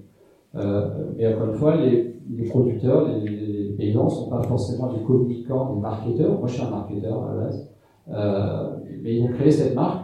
mais 1.16 1.34
encore 1.34 1.48
une 1.48 1.54
fois, 1.54 1.76
les, 1.76 2.14
producteurs, 2.48 3.08
les, 3.08 3.28
les 3.28 3.70
paysans 3.70 4.04
ne 4.04 4.10
sont 4.10 4.28
pas 4.28 4.42
forcément 4.42 4.92
des 4.92 5.00
communicants, 5.00 5.74
des 5.74 5.80
marketeurs. 5.80 6.38
Moi, 6.38 6.46
je 6.46 6.54
suis 6.54 6.62
un 6.62 6.70
marketeur 6.70 7.24
à 7.24 7.34
la 7.34 7.40
base. 7.42 7.70
mais 9.02 9.16
ils 9.16 9.24
ont 9.24 9.32
créé 9.32 9.50
cette 9.50 9.74
marque 9.74 10.03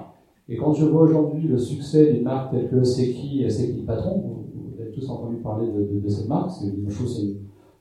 et 0.50 0.56
quand 0.56 0.72
je 0.72 0.84
vois 0.84 1.02
aujourd'hui 1.02 1.46
le 1.46 1.56
succès 1.56 2.12
d'une 2.12 2.24
marque 2.24 2.50
telle 2.50 2.68
que 2.68 2.82
C'est 2.82 3.12
qui 3.12 3.44
le 3.44 3.86
patron, 3.86 4.44
vous, 4.52 4.82
avez 4.82 4.90
tous 4.90 5.08
entendu 5.08 5.36
parler 5.36 5.68
de, 5.68 6.08
cette 6.08 6.28
marque, 6.28 6.50
c'est 6.50 6.66
une, 6.66 6.88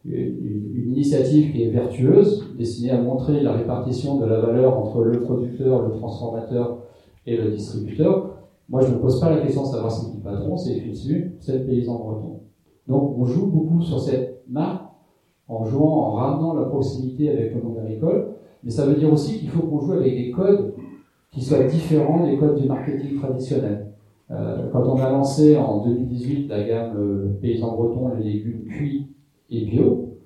une, 0.06 0.94
initiative 0.94 1.52
qui 1.52 1.64
est 1.64 1.72
vertueuse, 1.72 2.56
destinée 2.58 2.92
à 2.92 3.02
montrer 3.02 3.42
la 3.42 3.54
répartition 3.54 4.20
de 4.20 4.26
la 4.26 4.40
valeur 4.40 4.78
entre 4.78 5.04
le 5.04 5.20
producteur, 5.22 5.88
le 5.88 5.94
transformateur 5.96 6.84
et 7.26 7.38
le 7.38 7.50
distributeur. 7.50 8.36
Moi, 8.70 8.82
je 8.82 8.92
ne 8.92 8.98
me 8.98 9.02
pose 9.02 9.20
pas 9.20 9.32
la 9.36 9.42
question 9.42 9.64
de 9.64 9.68
savoir 9.68 9.92
c'est 9.92 10.12
qui 10.12 10.18
patron, 10.20 10.56
c'est 10.56 10.80
dessus, 10.88 11.38
c'est 11.40 11.58
le 11.58 11.66
paysan 11.66 11.98
breton. 11.98 12.42
Donc, 12.88 13.18
on 13.18 13.26
joue 13.26 13.48
beaucoup 13.48 13.82
sur 13.82 14.00
cette 14.00 14.44
marque 14.48 14.92
en 15.48 15.66
jouant, 15.66 16.06
en 16.06 16.12
ramenant 16.12 16.54
la 16.54 16.66
proximité 16.66 17.32
avec 17.32 17.56
le 17.56 17.64
monde 17.64 17.80
agricole, 17.80 18.36
mais 18.64 18.70
ça 18.70 18.86
veut 18.86 18.94
dire 18.94 19.12
aussi 19.12 19.40
qu'il 19.40 19.50
faut 19.50 19.66
qu'on 19.66 19.80
joue 19.80 19.94
avec 19.94 20.14
des 20.14 20.30
codes 20.30 20.76
qui 21.32 21.42
soient 21.42 21.64
différents 21.64 22.26
des 22.26 22.38
codes 22.38 22.60
du 22.60 22.68
marketing 22.68 23.20
traditionnel. 23.20 23.88
Euh, 24.32 24.70
quand 24.72 24.84
on 24.84 24.98
a 24.98 25.10
lancé 25.10 25.58
en 25.58 25.84
2018 25.86 26.48
la 26.48 26.64
gamme 26.64 26.98
euh, 26.98 27.40
paysan 27.42 27.76
breton, 27.76 28.10
les 28.16 28.24
légumes 28.24 28.66
cuits 28.66 29.08
et 29.50 29.66
bio, 29.66 30.18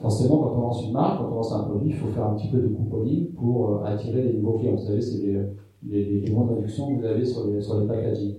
forcément 0.00 0.38
quand 0.38 0.54
on 0.56 0.60
lance 0.60 0.84
une 0.86 0.92
marque, 0.92 1.18
quand 1.18 1.30
on 1.30 1.34
lance 1.36 1.52
un 1.52 1.64
produit, 1.64 1.90
il 1.90 1.96
faut 1.96 2.08
faire 2.08 2.26
un 2.26 2.34
petit 2.34 2.48
peu 2.48 2.58
de 2.58 2.68
couponing 2.68 3.32
pour 3.32 3.70
euh, 3.70 3.84
attirer 3.84 4.22
les 4.22 4.32
nouveaux 4.34 4.58
clients. 4.58 4.72
Vous 4.72 4.86
savez, 4.86 5.00
c'est 5.00 5.18
les, 5.26 5.42
les, 5.86 6.20
les, 6.20 6.30
de 6.30 6.34
réduction 6.34 6.94
que 6.94 7.00
vous 7.00 7.06
avez 7.06 7.24
sur 7.24 7.46
les, 7.46 7.60
sur 7.60 7.80
les 7.80 7.86
packaging. 7.86 8.36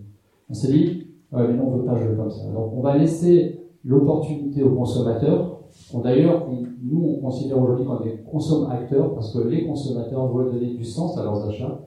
On 0.49 0.53
s'est 0.53 0.71
dit, 0.71 1.07
ouais, 1.31 1.47
mais 1.47 1.53
non, 1.53 1.67
on 1.67 1.75
ne 1.75 1.81
veut 1.81 1.85
pas 1.85 1.95
jouer 1.95 2.15
comme 2.15 2.31
ça. 2.31 2.49
Donc 2.51 2.73
on 2.75 2.81
va 2.81 2.97
laisser 2.97 3.66
l'opportunité 3.87 4.61
aux 4.63 4.75
consommateurs. 4.75 5.61
D'ailleurs, 6.03 6.47
nous, 6.83 7.03
on 7.03 7.21
considère 7.21 7.59
aujourd'hui 7.59 7.85
qu'on 7.85 8.03
est 8.03 8.23
consomme-acteurs 8.29 9.13
parce 9.13 9.33
que 9.33 9.47
les 9.47 9.65
consommateurs 9.65 10.27
veulent 10.27 10.51
donner 10.51 10.73
du 10.73 10.83
sens 10.83 11.17
à 11.17 11.23
leurs 11.23 11.47
achats. 11.47 11.79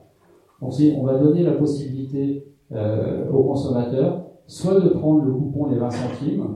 Donc, 0.61 0.73
on 0.97 1.03
va 1.03 1.17
donner 1.19 1.43
la 1.43 1.53
possibilité 1.53 2.47
euh, 2.71 3.29
aux 3.31 3.43
consommateurs 3.43 4.25
soit 4.47 4.79
de 4.81 4.89
prendre 4.89 5.23
le 5.23 5.31
coupon 5.31 5.67
des 5.67 5.77
20 5.77 5.89
centimes, 5.89 6.47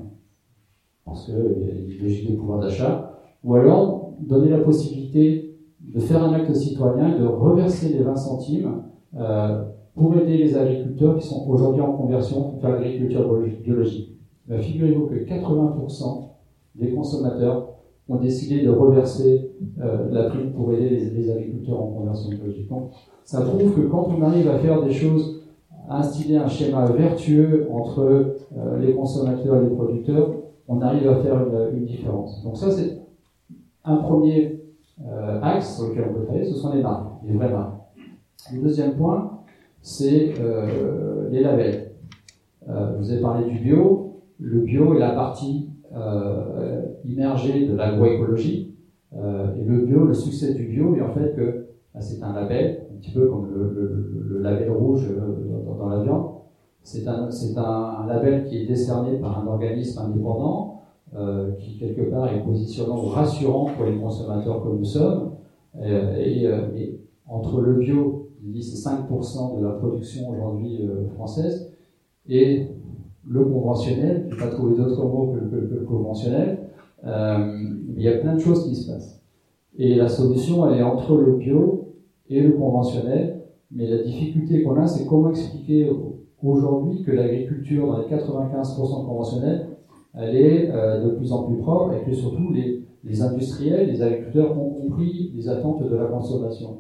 parce 1.06 1.26
qu'il 1.26 1.34
y 1.34 1.72
a 1.72 1.76
une 1.76 2.04
logique 2.04 2.32
de 2.32 2.36
pouvoir 2.36 2.60
d'achat, 2.60 3.14
ou 3.44 3.56
alors 3.56 4.14
donner 4.20 4.50
la 4.50 4.60
possibilité 4.60 5.58
de 5.80 6.00
faire 6.00 6.24
un 6.24 6.34
acte 6.34 6.54
citoyen, 6.54 7.18
de 7.18 7.26
reverser 7.26 7.90
les 7.90 8.04
20 8.04 8.16
centimes 8.16 8.84
euh, 9.18 9.64
pour 9.94 10.16
aider 10.18 10.38
les 10.38 10.58
agriculteurs 10.58 11.18
qui 11.18 11.26
sont 11.26 11.48
aujourd'hui 11.48 11.82
en 11.82 11.94
conversion 11.94 12.58
vers 12.62 12.72
l'agriculture 12.72 13.42
biologique. 13.64 14.15
Figurez-vous 14.50 15.08
que 15.08 15.16
80% 15.16 16.30
des 16.76 16.92
consommateurs 16.92 17.70
ont 18.08 18.18
décidé 18.18 18.64
de 18.64 18.70
reverser 18.70 19.52
euh, 19.82 20.12
la 20.12 20.30
prime 20.30 20.52
pour 20.52 20.72
aider 20.74 20.90
les, 20.90 21.32
agriculteurs 21.32 21.82
en 21.82 21.88
conversion 21.88 22.30
biologique. 22.30 22.70
Donc, 22.70 22.92
ça 23.24 23.42
prouve 23.42 23.74
que 23.74 23.82
quand 23.88 24.08
on 24.16 24.22
arrive 24.22 24.48
à 24.50 24.60
faire 24.60 24.84
des 24.84 24.92
choses, 24.92 25.44
à 25.90 26.00
instiller 26.00 26.38
un 26.38 26.48
schéma 26.48 26.86
vertueux 26.86 27.68
entre 27.72 28.02
euh, 28.02 28.80
les 28.80 28.94
consommateurs 28.94 29.58
et 29.58 29.70
les 29.70 29.76
producteurs, 29.76 30.36
on 30.68 30.82
arrive 30.82 31.08
à 31.08 31.16
faire 31.18 31.42
une, 31.74 31.86
différence. 31.86 32.44
Donc 32.44 32.58
ça, 32.58 32.70
c'est 32.70 33.00
un 33.84 33.98
premier 33.98 34.62
euh, 35.04 35.42
axe 35.42 35.78
sur 35.78 35.90
lequel 35.90 36.06
on 36.10 36.14
peut 36.14 36.26
travailler, 36.26 36.46
ce 36.46 36.56
sont 36.56 36.74
les 36.74 36.82
marques, 36.82 37.08
les 37.24 37.34
vraies 37.34 37.52
marques. 37.52 37.76
Le 38.54 38.62
deuxième 38.62 38.96
point, 38.96 39.42
c'est 39.82 40.34
les 41.32 41.42
labels. 41.42 41.86
Euh, 42.68 42.96
vous 42.98 43.12
avez 43.12 43.22
parlé 43.22 43.50
du 43.50 43.60
bio. 43.60 44.05
Le 44.40 44.62
bio 44.62 44.94
est 44.96 45.00
la 45.00 45.12
partie 45.12 45.70
euh, 45.96 46.82
immergée 47.04 47.68
de 47.68 47.76
l'agroécologie. 47.76 48.76
et 49.14 49.64
le 49.64 49.86
bio, 49.86 50.06
le 50.06 50.14
succès 50.14 50.54
du 50.54 50.66
bio 50.66 50.96
est 50.96 51.02
en 51.02 51.14
fait 51.14 51.36
que 51.36 51.66
bah, 51.94 52.02
c'est 52.02 52.22
un 52.22 52.34
label 52.34 52.86
un 52.94 53.00
petit 53.00 53.12
peu 53.12 53.28
comme 53.28 53.50
le, 53.54 54.42
label 54.42 54.70
rouge 54.72 55.08
euh, 55.10 55.78
dans, 55.78 55.88
la 55.88 56.04
viande. 56.04 56.32
C'est 56.84 57.08
un, 57.08 58.06
label 58.08 58.46
qui 58.46 58.58
est 58.58 58.66
décerné 58.66 59.18
par 59.18 59.40
un 59.40 59.48
organisme 59.48 60.00
indépendant 60.00 60.82
euh, 61.16 61.54
qui, 61.54 61.78
quelque 61.78 62.02
part, 62.12 62.32
est 62.32 62.44
positionnant 62.44 63.02
ou 63.02 63.08
rassurant 63.08 63.70
pour 63.76 63.86
les 63.86 63.98
consommateurs 63.98 64.62
que 64.64 64.70
nous 64.70 64.84
sommes. 64.84 65.32
Euh, 65.82 66.18
et, 66.18 67.00
entre 67.28 67.62
le 67.62 67.74
bio, 67.76 68.30
il 68.44 68.52
dit 68.52 68.62
c'est 68.62 68.88
5% 68.88 69.58
de 69.58 69.66
la 69.66 69.72
production 69.72 70.30
aujourd'hui 70.30 70.88
française, 71.16 71.74
et 72.30 72.68
le 73.28 73.44
conventionnel, 73.44 74.28
je 74.30 74.36
n'ai 74.36 74.42
pas 74.42 74.50
trouvé 74.50 74.76
d'autres 74.76 75.04
mots 75.04 75.34
que, 75.34 75.56
le 75.56 75.86
conventionnel, 75.86 76.60
il 77.04 78.02
y 78.02 78.08
a 78.08 78.18
plein 78.18 78.36
de 78.36 78.40
choses 78.40 78.68
qui 78.68 78.76
se 78.76 78.92
passent. 78.92 79.22
Et 79.78 79.96
la 79.96 80.08
solution, 80.08 80.70
elle 80.70 80.80
est 80.80 80.84
entre 80.84 81.16
le 81.16 81.34
bio 81.34 81.90
et 82.30 82.42
le 82.42 82.52
conventionnel. 82.54 83.42
Mais 83.72 83.90
la 83.90 84.04
difficulté 84.04 84.64
qu'on 84.64 84.80
a, 84.80 84.88
c'est 84.88 85.06
comment 85.06 85.30
expliquer 85.30 85.90
aujourd'hui 86.42 87.02
que 87.04 87.12
l'agriculture 87.12 87.88
dans 87.88 87.98
les 88.00 88.06
95% 88.06 89.06
conventionnels, 89.06 89.68
elle 90.14 90.36
est 90.36 90.72
euh, 90.72 91.04
de 91.04 91.10
plus 91.12 91.32
en 91.32 91.44
plus 91.44 91.58
propre 91.58 91.94
et 91.94 92.10
que 92.10 92.16
surtout 92.16 92.54
les 92.54 93.22
industriels, 93.22 93.90
les 93.90 94.02
agriculteurs 94.02 94.58
ont 94.58 94.70
compris 94.70 95.32
les 95.36 95.50
attentes 95.50 95.84
de 95.84 95.96
la 95.96 96.06
consommation. 96.06 96.78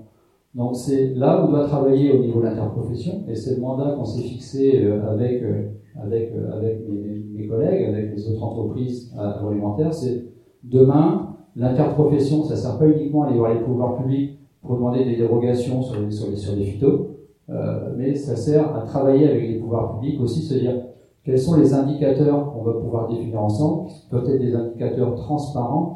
Donc 0.55 0.77
c'est 0.77 1.13
là 1.15 1.41
où 1.41 1.47
on 1.47 1.51
doit 1.51 1.65
travailler 1.65 2.13
au 2.13 2.19
niveau 2.19 2.39
de 2.39 2.45
l'interprofession, 2.45 3.23
et 3.27 3.35
c'est 3.35 3.55
le 3.55 3.61
mandat 3.61 3.91
qu'on 3.91 4.05
s'est 4.05 4.21
fixé 4.21 4.85
euh, 4.85 5.11
avec, 5.11 5.43
euh, 5.43 5.69
avec, 6.01 6.31
avec 6.53 6.81
mes, 6.87 7.45
collègues, 7.45 7.89
avec 7.89 8.15
les 8.15 8.29
autres 8.29 8.41
entreprises 8.41 9.13
agroalimentaires, 9.17 9.93
c'est 9.93 10.23
demain, 10.63 11.35
l'interprofession, 11.57 12.43
ça 12.43 12.55
ne 12.55 12.59
sert 12.59 12.79
pas 12.79 12.87
uniquement 12.87 13.23
à 13.23 13.27
aller 13.27 13.37
voir 13.37 13.53
les 13.53 13.59
pouvoirs 13.59 13.97
publics 13.97 14.39
pour 14.61 14.75
demander 14.75 15.03
des 15.03 15.17
dérogations 15.17 15.81
sur 15.81 16.01
les, 16.01 16.09
sur 16.09 16.29
les, 16.29 16.37
sur 16.37 16.55
les 16.55 16.63
phytos. 16.63 17.09
mais 17.97 18.15
ça 18.15 18.35
sert 18.35 18.75
à 18.75 18.81
travailler 18.81 19.29
avec 19.29 19.47
les 19.47 19.59
pouvoirs 19.59 19.99
publics 19.99 20.19
aussi, 20.21 20.41
se 20.41 20.55
dire 20.55 20.81
quels 21.23 21.37
sont 21.37 21.57
les 21.57 21.73
indicateurs 21.73 22.51
qu'on 22.51 22.63
va 22.63 22.73
pouvoir 22.73 23.09
définir 23.09 23.43
ensemble, 23.43 23.89
qui 23.89 24.07
peuvent 24.09 24.27
être 24.29 24.41
des 24.41 24.55
indicateurs 24.55 25.15
transparents 25.15 25.95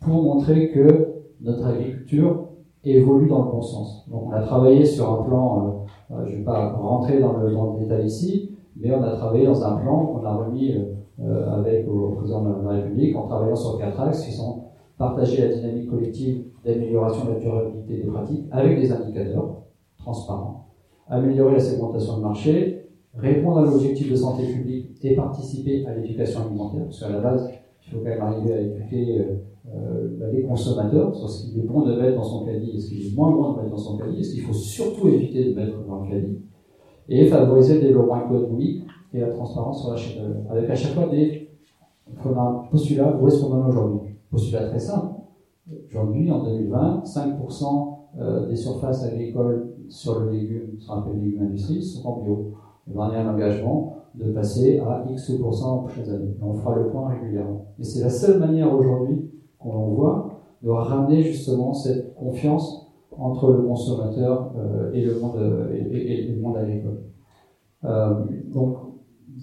pour 0.00 0.22
montrer 0.22 0.70
que 0.70 1.22
notre 1.40 1.66
agriculture 1.66 2.48
évolue 2.92 3.28
dans 3.28 3.44
le 3.44 3.50
bon 3.50 3.62
sens. 3.62 4.08
Donc 4.10 4.24
on 4.28 4.32
a 4.32 4.40
travaillé 4.40 4.84
sur 4.84 5.10
un 5.10 5.22
plan, 5.24 5.86
euh, 6.10 6.24
je 6.26 6.32
ne 6.32 6.36
vais 6.38 6.44
pas 6.44 6.72
rentrer 6.72 7.20
dans 7.20 7.38
le, 7.38 7.52
dans 7.52 7.74
le, 7.74 7.80
détail 7.80 8.06
ici, 8.06 8.56
mais 8.76 8.94
on 8.94 9.02
a 9.02 9.12
travaillé 9.12 9.46
dans 9.46 9.64
un 9.64 9.76
plan 9.76 10.06
qu'on 10.06 10.24
a 10.24 10.34
remis 10.34 10.74
euh, 11.20 11.50
avec 11.52 11.88
au 11.88 12.12
président 12.16 12.42
de 12.42 12.64
la 12.64 12.70
République 12.70 13.16
en 13.16 13.26
travaillant 13.26 13.56
sur 13.56 13.78
quatre 13.78 14.00
axes 14.00 14.24
qui 14.24 14.32
sont 14.32 14.64
partager 14.98 15.48
la 15.48 15.54
dynamique 15.54 15.90
collective 15.90 16.44
d'amélioration 16.64 17.24
de 17.26 17.30
la 17.32 17.38
durabilité 17.38 17.96
des 17.96 18.08
pratiques 18.08 18.46
avec 18.50 18.80
des 18.80 18.92
indicateurs 18.92 19.62
transparents, 19.98 20.68
améliorer 21.08 21.54
la 21.54 21.60
segmentation 21.60 22.18
de 22.18 22.22
marché, 22.22 22.88
répondre 23.16 23.58
à 23.58 23.62
l'objectif 23.62 24.10
de 24.10 24.16
santé 24.16 24.46
publique 24.46 24.98
et 25.02 25.14
participer 25.14 25.86
à 25.86 25.94
l'éducation 25.94 26.42
alimentaire, 26.46 26.84
parce 26.84 27.00
qu'à 27.00 27.08
la 27.10 27.20
base, 27.20 27.50
il 27.86 27.92
faut 27.92 27.98
quand 27.98 28.10
même 28.10 28.20
arriver 28.20 28.52
à 28.52 28.60
éduquer 28.60 29.20
euh, 29.20 29.24
euh, 29.74 30.08
bah, 30.18 30.26
les 30.32 30.42
consommateurs 30.42 31.14
sur 31.14 31.28
ce 31.28 31.46
qu'il 31.46 31.60
est 31.60 31.66
bon 31.66 31.82
de 31.82 31.94
mettre 31.94 32.16
dans 32.16 32.24
son 32.24 32.44
caddie 32.44 32.80
ce 32.80 32.88
qu'il 32.88 33.06
est 33.06 33.16
moins 33.16 33.30
bon 33.30 33.52
de 33.52 33.56
mettre 33.58 33.70
dans 33.70 33.76
son 33.78 33.96
caddie, 33.96 34.24
ce 34.24 34.34
qu'il 34.34 34.42
faut 34.42 34.52
surtout 34.52 35.08
éviter 35.08 35.52
de 35.52 35.54
mettre 35.54 35.84
dans 35.86 36.02
le 36.02 36.10
caddie, 36.10 36.38
et 37.08 37.26
favoriser 37.26 37.74
le 37.76 37.88
développement 37.88 38.24
économique 38.24 38.84
et 39.12 39.20
la 39.20 39.28
transparence 39.28 39.82
sur 39.82 39.90
la 39.90 39.96
chaîne 39.96 40.22
valeur. 40.22 40.42
Avec 40.50 40.70
à 40.70 40.74
chaque 40.74 40.92
fois 40.92 41.08
des 41.08 41.44
on 42.24 42.36
a 42.36 42.40
un 42.40 42.54
postulat, 42.70 43.16
où 43.20 43.26
est-ce 43.26 43.42
qu'on 43.42 43.52
en 43.52 43.66
est 43.66 43.68
aujourd'hui? 43.68 44.10
Postulat 44.30 44.68
très 44.68 44.78
simple. 44.78 45.14
Aujourd'hui, 45.88 46.30
en 46.30 46.44
2020, 46.44 47.02
5% 47.04 47.94
euh, 48.18 48.46
des 48.46 48.56
surfaces 48.56 49.04
agricoles 49.04 49.74
sur 49.88 50.20
le 50.20 50.30
légume, 50.30 50.78
sur 50.78 50.92
un 50.92 51.02
peu 51.02 51.14
de 51.14 51.20
légumes 51.20 51.42
industrie, 51.42 51.82
sont 51.82 52.06
en 52.06 52.22
bio. 52.22 52.52
A 52.98 53.04
un 53.04 53.34
engagement 53.34 53.96
de 54.14 54.30
passer 54.32 54.78
à 54.78 55.04
X% 55.10 55.64
en 55.64 55.78
prochaines 55.78 56.10
années. 56.10 56.36
on 56.40 56.54
fera 56.54 56.76
le 56.76 56.88
point 56.88 57.08
régulièrement. 57.08 57.66
Et 57.78 57.84
c'est 57.84 58.02
la 58.02 58.10
seule 58.10 58.38
manière 58.38 58.72
aujourd'hui 58.72 59.30
qu'on 59.58 59.88
voit 59.88 60.40
de 60.62 60.70
ramener 60.70 61.22
justement 61.22 61.74
cette 61.74 62.14
confiance 62.14 62.84
entre 63.16 63.52
le 63.52 63.62
consommateur 63.62 64.52
euh, 64.56 64.92
et, 64.92 65.04
le 65.04 65.18
monde, 65.18 65.36
euh, 65.36 65.72
et, 65.72 66.28
le 66.28 66.40
monde 66.40 66.56
agricole. 66.56 67.02
Euh, 67.84 68.14
donc 68.52 68.76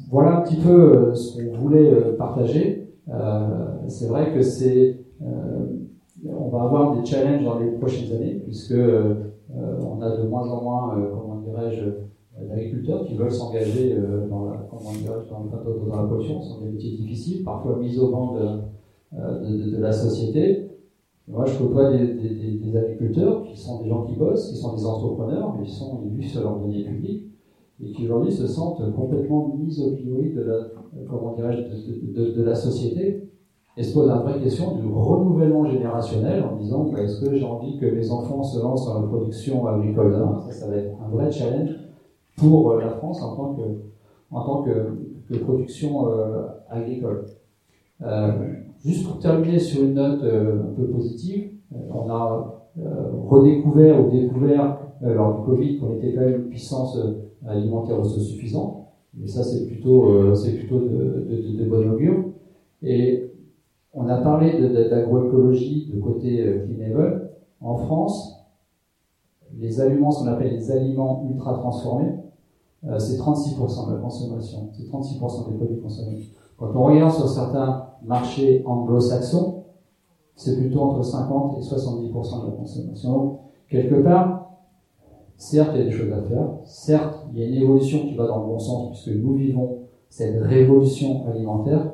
voilà 0.10 0.38
un 0.38 0.42
petit 0.42 0.58
peu 0.58 1.14
ce 1.14 1.38
qu'on 1.38 1.58
voulait 1.58 1.94
partager. 2.18 2.96
c'est 3.88 4.08
vrai 4.08 4.34
que 4.34 4.42
c'est 4.42 5.02
on 6.24 6.50
va 6.50 6.64
avoir 6.64 6.96
des 6.96 7.06
challenges 7.06 7.44
dans 7.44 7.60
les 7.60 7.72
prochaines 7.72 8.12
années 8.16 8.36
puisque 8.36 8.74
on 8.74 10.02
a 10.02 10.18
de 10.18 10.28
moins 10.28 10.50
en 10.50 10.64
moins, 10.64 11.08
comment 11.12 11.42
dirais-je, 11.42 11.84
d'agriculteurs 12.48 13.06
qui 13.06 13.16
veulent 13.16 13.32
s'engager 13.32 13.98
dans, 14.30 14.46
la, 14.46 14.68
comment 14.70 14.92
dans, 15.90 15.96
la 15.96 16.08
pollution. 16.08 16.42
Ce 16.42 16.50
sont 16.50 16.62
des 16.62 16.72
métiers 16.72 16.98
difficiles, 16.98 17.44
parfois 17.44 17.78
mis 17.78 17.98
au 18.00 18.08
de, 18.10 18.62
euh, 19.18 19.72
de, 19.72 19.78
la 19.78 19.92
société. 19.92 20.70
Moi, 21.28 21.46
je 21.46 21.58
côtoie 21.58 21.92
des, 21.92 22.14
des, 22.14 22.58
des, 22.58 22.78
agriculteurs 22.78 23.44
qui 23.44 23.58
sont 23.58 23.82
des 23.82 23.90
gens 23.90 24.04
qui 24.06 24.16
bossent, 24.16 24.50
qui 24.50 24.58
sont 24.58 24.76
des 24.76 24.86
entrepreneurs, 24.86 25.56
mais 25.58 25.66
qui 25.66 25.72
sont 25.72 26.02
élus 26.06 26.24
sur 26.24 26.42
leur 26.42 26.60
denier 26.60 26.84
public 26.84 27.32
et 27.84 27.92
qui 27.92 28.06
aujourd'hui 28.06 28.32
se 28.32 28.48
sentent 28.48 28.94
complètement 28.96 29.56
mis 29.58 29.82
au 29.82 29.92
priori 29.92 30.34
de 30.34 30.42
la, 30.42 30.56
comment 31.10 31.36
de, 31.36 31.44
de, 31.44 32.32
de, 32.32 32.44
la 32.44 32.56
société 32.56 33.30
et 33.78 33.84
se 33.84 33.94
posent 33.94 34.08
la 34.08 34.18
vraie 34.18 34.40
question 34.40 34.76
du 34.76 34.86
renouvellement 34.88 35.66
générationnel 35.66 36.44
en 36.44 36.58
disant 36.58 36.90
bah, 36.92 37.02
est-ce 37.02 37.22
que 37.22 37.36
j'ai 37.36 37.46
envie 37.46 37.80
que 37.80 37.86
mes 37.86 38.12
enfants 38.12 38.44
se 38.44 38.62
lancent 38.62 38.86
dans 38.86 39.02
la 39.02 39.08
production 39.08 39.66
agricole 39.66 40.14
ça, 40.46 40.52
ça 40.52 40.68
va 40.68 40.76
être 40.76 40.92
un 41.04 41.10
vrai 41.10 41.32
challenge 41.32 41.72
pour 42.42 42.72
euh, 42.72 42.82
la 42.82 42.90
France 42.90 43.22
en 43.22 43.36
tant 43.36 43.54
que, 43.54 43.62
en 44.32 44.44
tant 44.44 44.64
que, 44.64 44.98
que 45.30 45.38
production 45.38 46.10
euh, 46.10 46.48
agricole. 46.70 47.26
Euh, 48.02 48.32
Juste 48.84 49.08
pour 49.08 49.20
terminer 49.20 49.60
sur 49.60 49.84
une 49.84 49.94
note 49.94 50.24
euh, 50.24 50.60
un 50.60 50.74
peu 50.74 50.88
positive, 50.88 51.52
euh, 51.72 51.78
on 51.94 52.10
a 52.10 52.64
euh, 52.80 53.12
redécouvert 53.28 54.04
ou 54.04 54.10
découvert 54.10 54.80
lors 55.02 55.40
du 55.40 55.46
Covid 55.46 55.78
qu'on 55.78 55.96
était 55.96 56.14
quand 56.14 56.22
même 56.22 56.44
une 56.44 56.50
puissance 56.50 56.96
alimentaire 57.48 58.00
autosuffisante. 58.00 58.86
Et 59.24 59.28
ça, 59.28 59.44
c'est 59.44 59.66
plutôt, 59.66 60.36
c'est 60.36 60.54
plutôt 60.54 60.80
de, 60.80 61.26
de, 61.28 61.64
de, 61.64 61.68
bon 61.68 61.92
augure. 61.92 62.26
Et 62.84 63.32
on 63.96 64.08
a 64.08 64.18
parlé 64.18 64.60
d'agroécologie 64.62 65.92
de, 65.92 66.00
côté 66.00 66.62
Clean 66.68 67.20
En 67.62 67.78
France, 67.78 68.46
les 69.58 69.82
aliments, 69.82 70.12
ce 70.12 70.24
qu'on 70.24 70.30
appelle 70.30 70.54
les 70.54 70.72
aliments 70.72 71.28
ultra 71.32 71.56
transformés, 71.56 72.12
c'est 72.98 73.18
36% 73.18 73.90
de 73.90 73.94
la 73.94 74.00
consommation. 74.00 74.70
C'est 74.72 74.84
36% 74.84 75.52
des 75.52 75.58
produits 75.58 75.82
consommés. 75.82 76.20
Quand 76.58 76.72
on 76.76 76.84
regarde 76.86 77.14
sur 77.14 77.30
certains 77.30 77.92
marché 78.04 78.64
anglo-saxon, 78.66 79.64
c'est 80.36 80.58
plutôt 80.58 80.82
entre 80.82 81.04
50 81.04 81.58
et 81.58 81.62
70% 81.62 82.42
de 82.42 82.52
la 82.52 82.58
consommation. 82.58 83.40
quelque 83.70 84.02
part, 84.02 84.58
certes, 85.38 85.72
il 85.74 85.80
y 85.80 85.82
a 85.82 85.86
des 85.86 85.92
choses 85.92 86.12
à 86.12 86.22
faire. 86.22 86.48
Certes, 86.66 87.28
il 87.32 87.40
y 87.40 87.44
a 87.44 87.48
une 87.48 87.64
évolution 87.64 88.00
qui 88.08 88.16
va 88.16 88.28
dans 88.28 88.40
le 88.42 88.46
bon 88.48 88.60
sens 88.60 88.92
puisque 88.92 89.16
nous 89.22 89.36
vivons 89.36 89.80
cette 90.10 90.42
révolution 90.42 91.26
alimentaire. 91.28 91.94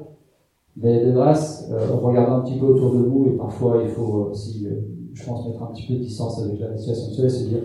Mais 0.75 1.05
de 1.05 1.11
grâce, 1.11 1.67
euh, 1.71 1.87
on 1.93 2.05
regarde 2.05 2.31
un 2.31 2.41
petit 2.41 2.59
peu 2.59 2.67
autour 2.67 2.93
de 2.93 2.99
nous 2.99 3.25
et 3.27 3.31
parfois 3.31 3.81
il 3.83 3.89
faut 3.89 4.29
aussi, 4.31 4.67
euh, 4.67 4.81
je 5.13 5.25
pense, 5.25 5.47
mettre 5.47 5.63
un 5.63 5.67
petit 5.67 5.87
peu 5.87 5.93
de 5.95 5.99
distance 5.99 6.41
avec 6.43 6.59
la 6.59 6.77
situation 6.77 7.07
actuelle, 7.07 7.31
c'est 7.31 7.49
dire, 7.49 7.63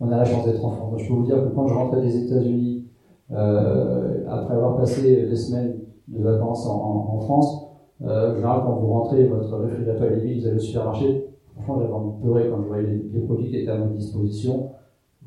on 0.00 0.10
a 0.10 0.16
la 0.16 0.24
chance 0.24 0.44
d'être 0.44 0.64
en 0.64 0.70
France. 0.70 1.00
je 1.00 1.08
peux 1.08 1.14
vous 1.14 1.24
dire 1.24 1.36
que 1.36 1.54
quand 1.54 1.66
je 1.66 1.74
rentrais 1.74 2.02
des 2.02 2.16
États-Unis, 2.24 2.86
euh, 3.32 4.24
après 4.28 4.54
avoir 4.54 4.76
passé 4.76 5.26
des 5.26 5.36
semaines 5.36 5.80
de 6.08 6.22
vacances 6.22 6.66
en 6.66 7.18
France, 7.20 7.64
euh, 8.02 8.40
quand 8.42 8.74
vous 8.74 8.86
rentrez, 8.88 9.24
votre 9.24 9.56
réfrigérateur 9.56 10.12
est 10.12 10.20
vide, 10.20 10.40
vous 10.40 10.46
allez 10.46 10.56
au 10.56 10.60
supermarché. 10.60 11.26
Franchement, 11.54 11.80
j'avais 11.80 11.92
envie 11.92 12.16
de 12.16 12.22
pleurer 12.22 12.50
quand 12.50 12.62
je 12.62 12.66
voyais 12.66 13.02
les, 13.12 13.20
produits 13.20 13.50
qui 13.50 13.56
étaient 13.58 13.70
à 13.70 13.78
ma 13.78 13.86
disposition. 13.86 14.70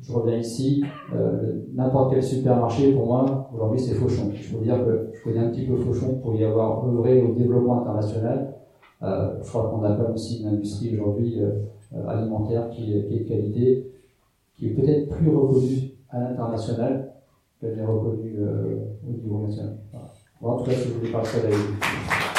Je 0.00 0.12
reviens 0.12 0.38
ici, 0.38 0.84
euh, 1.14 1.64
n'importe 1.74 2.12
quel 2.12 2.22
supermarché, 2.22 2.92
pour 2.92 3.06
moi, 3.06 3.50
aujourd'hui, 3.52 3.80
c'est 3.80 3.94
Fauchon. 3.94 4.30
Je 4.32 4.54
peux 4.54 4.62
dire 4.62 4.84
que 4.84 5.10
je 5.12 5.24
connais 5.24 5.44
un 5.44 5.48
petit 5.48 5.66
peu 5.66 5.76
Fauchon 5.76 6.20
pour 6.22 6.34
y 6.34 6.44
avoir 6.44 6.86
œuvré 6.86 7.22
au 7.22 7.34
développement 7.34 7.80
international. 7.80 8.54
Euh, 9.02 9.38
je 9.42 9.48
crois 9.48 9.70
qu'on 9.70 9.82
a 9.82 9.92
pas 9.92 10.10
aussi 10.12 10.42
une 10.42 10.48
industrie 10.48 10.94
aujourd'hui 10.94 11.40
euh, 11.40 12.08
alimentaire 12.08 12.68
qui 12.70 12.84
qui 12.84 12.94
est, 12.94 13.20
de 13.24 13.28
qualité, 13.28 13.92
qui 14.58 14.66
est 14.66 14.70
peut-être 14.70 15.08
plus 15.10 15.30
reconnue 15.34 15.90
à 16.10 16.20
l'international 16.20 17.12
qu'elle 17.60 17.78
est 17.78 17.84
reconnue 17.84 18.36
euh, 18.38 18.76
au 19.06 19.12
niveau 19.12 19.46
national. 19.46 19.78
En 20.40 20.56
tout 20.56 20.64
cas, 20.64 20.72
je 20.72 20.88
voulais 20.90 21.12
ça 21.12 21.38
avec 21.38 21.54
vous. 21.54 22.37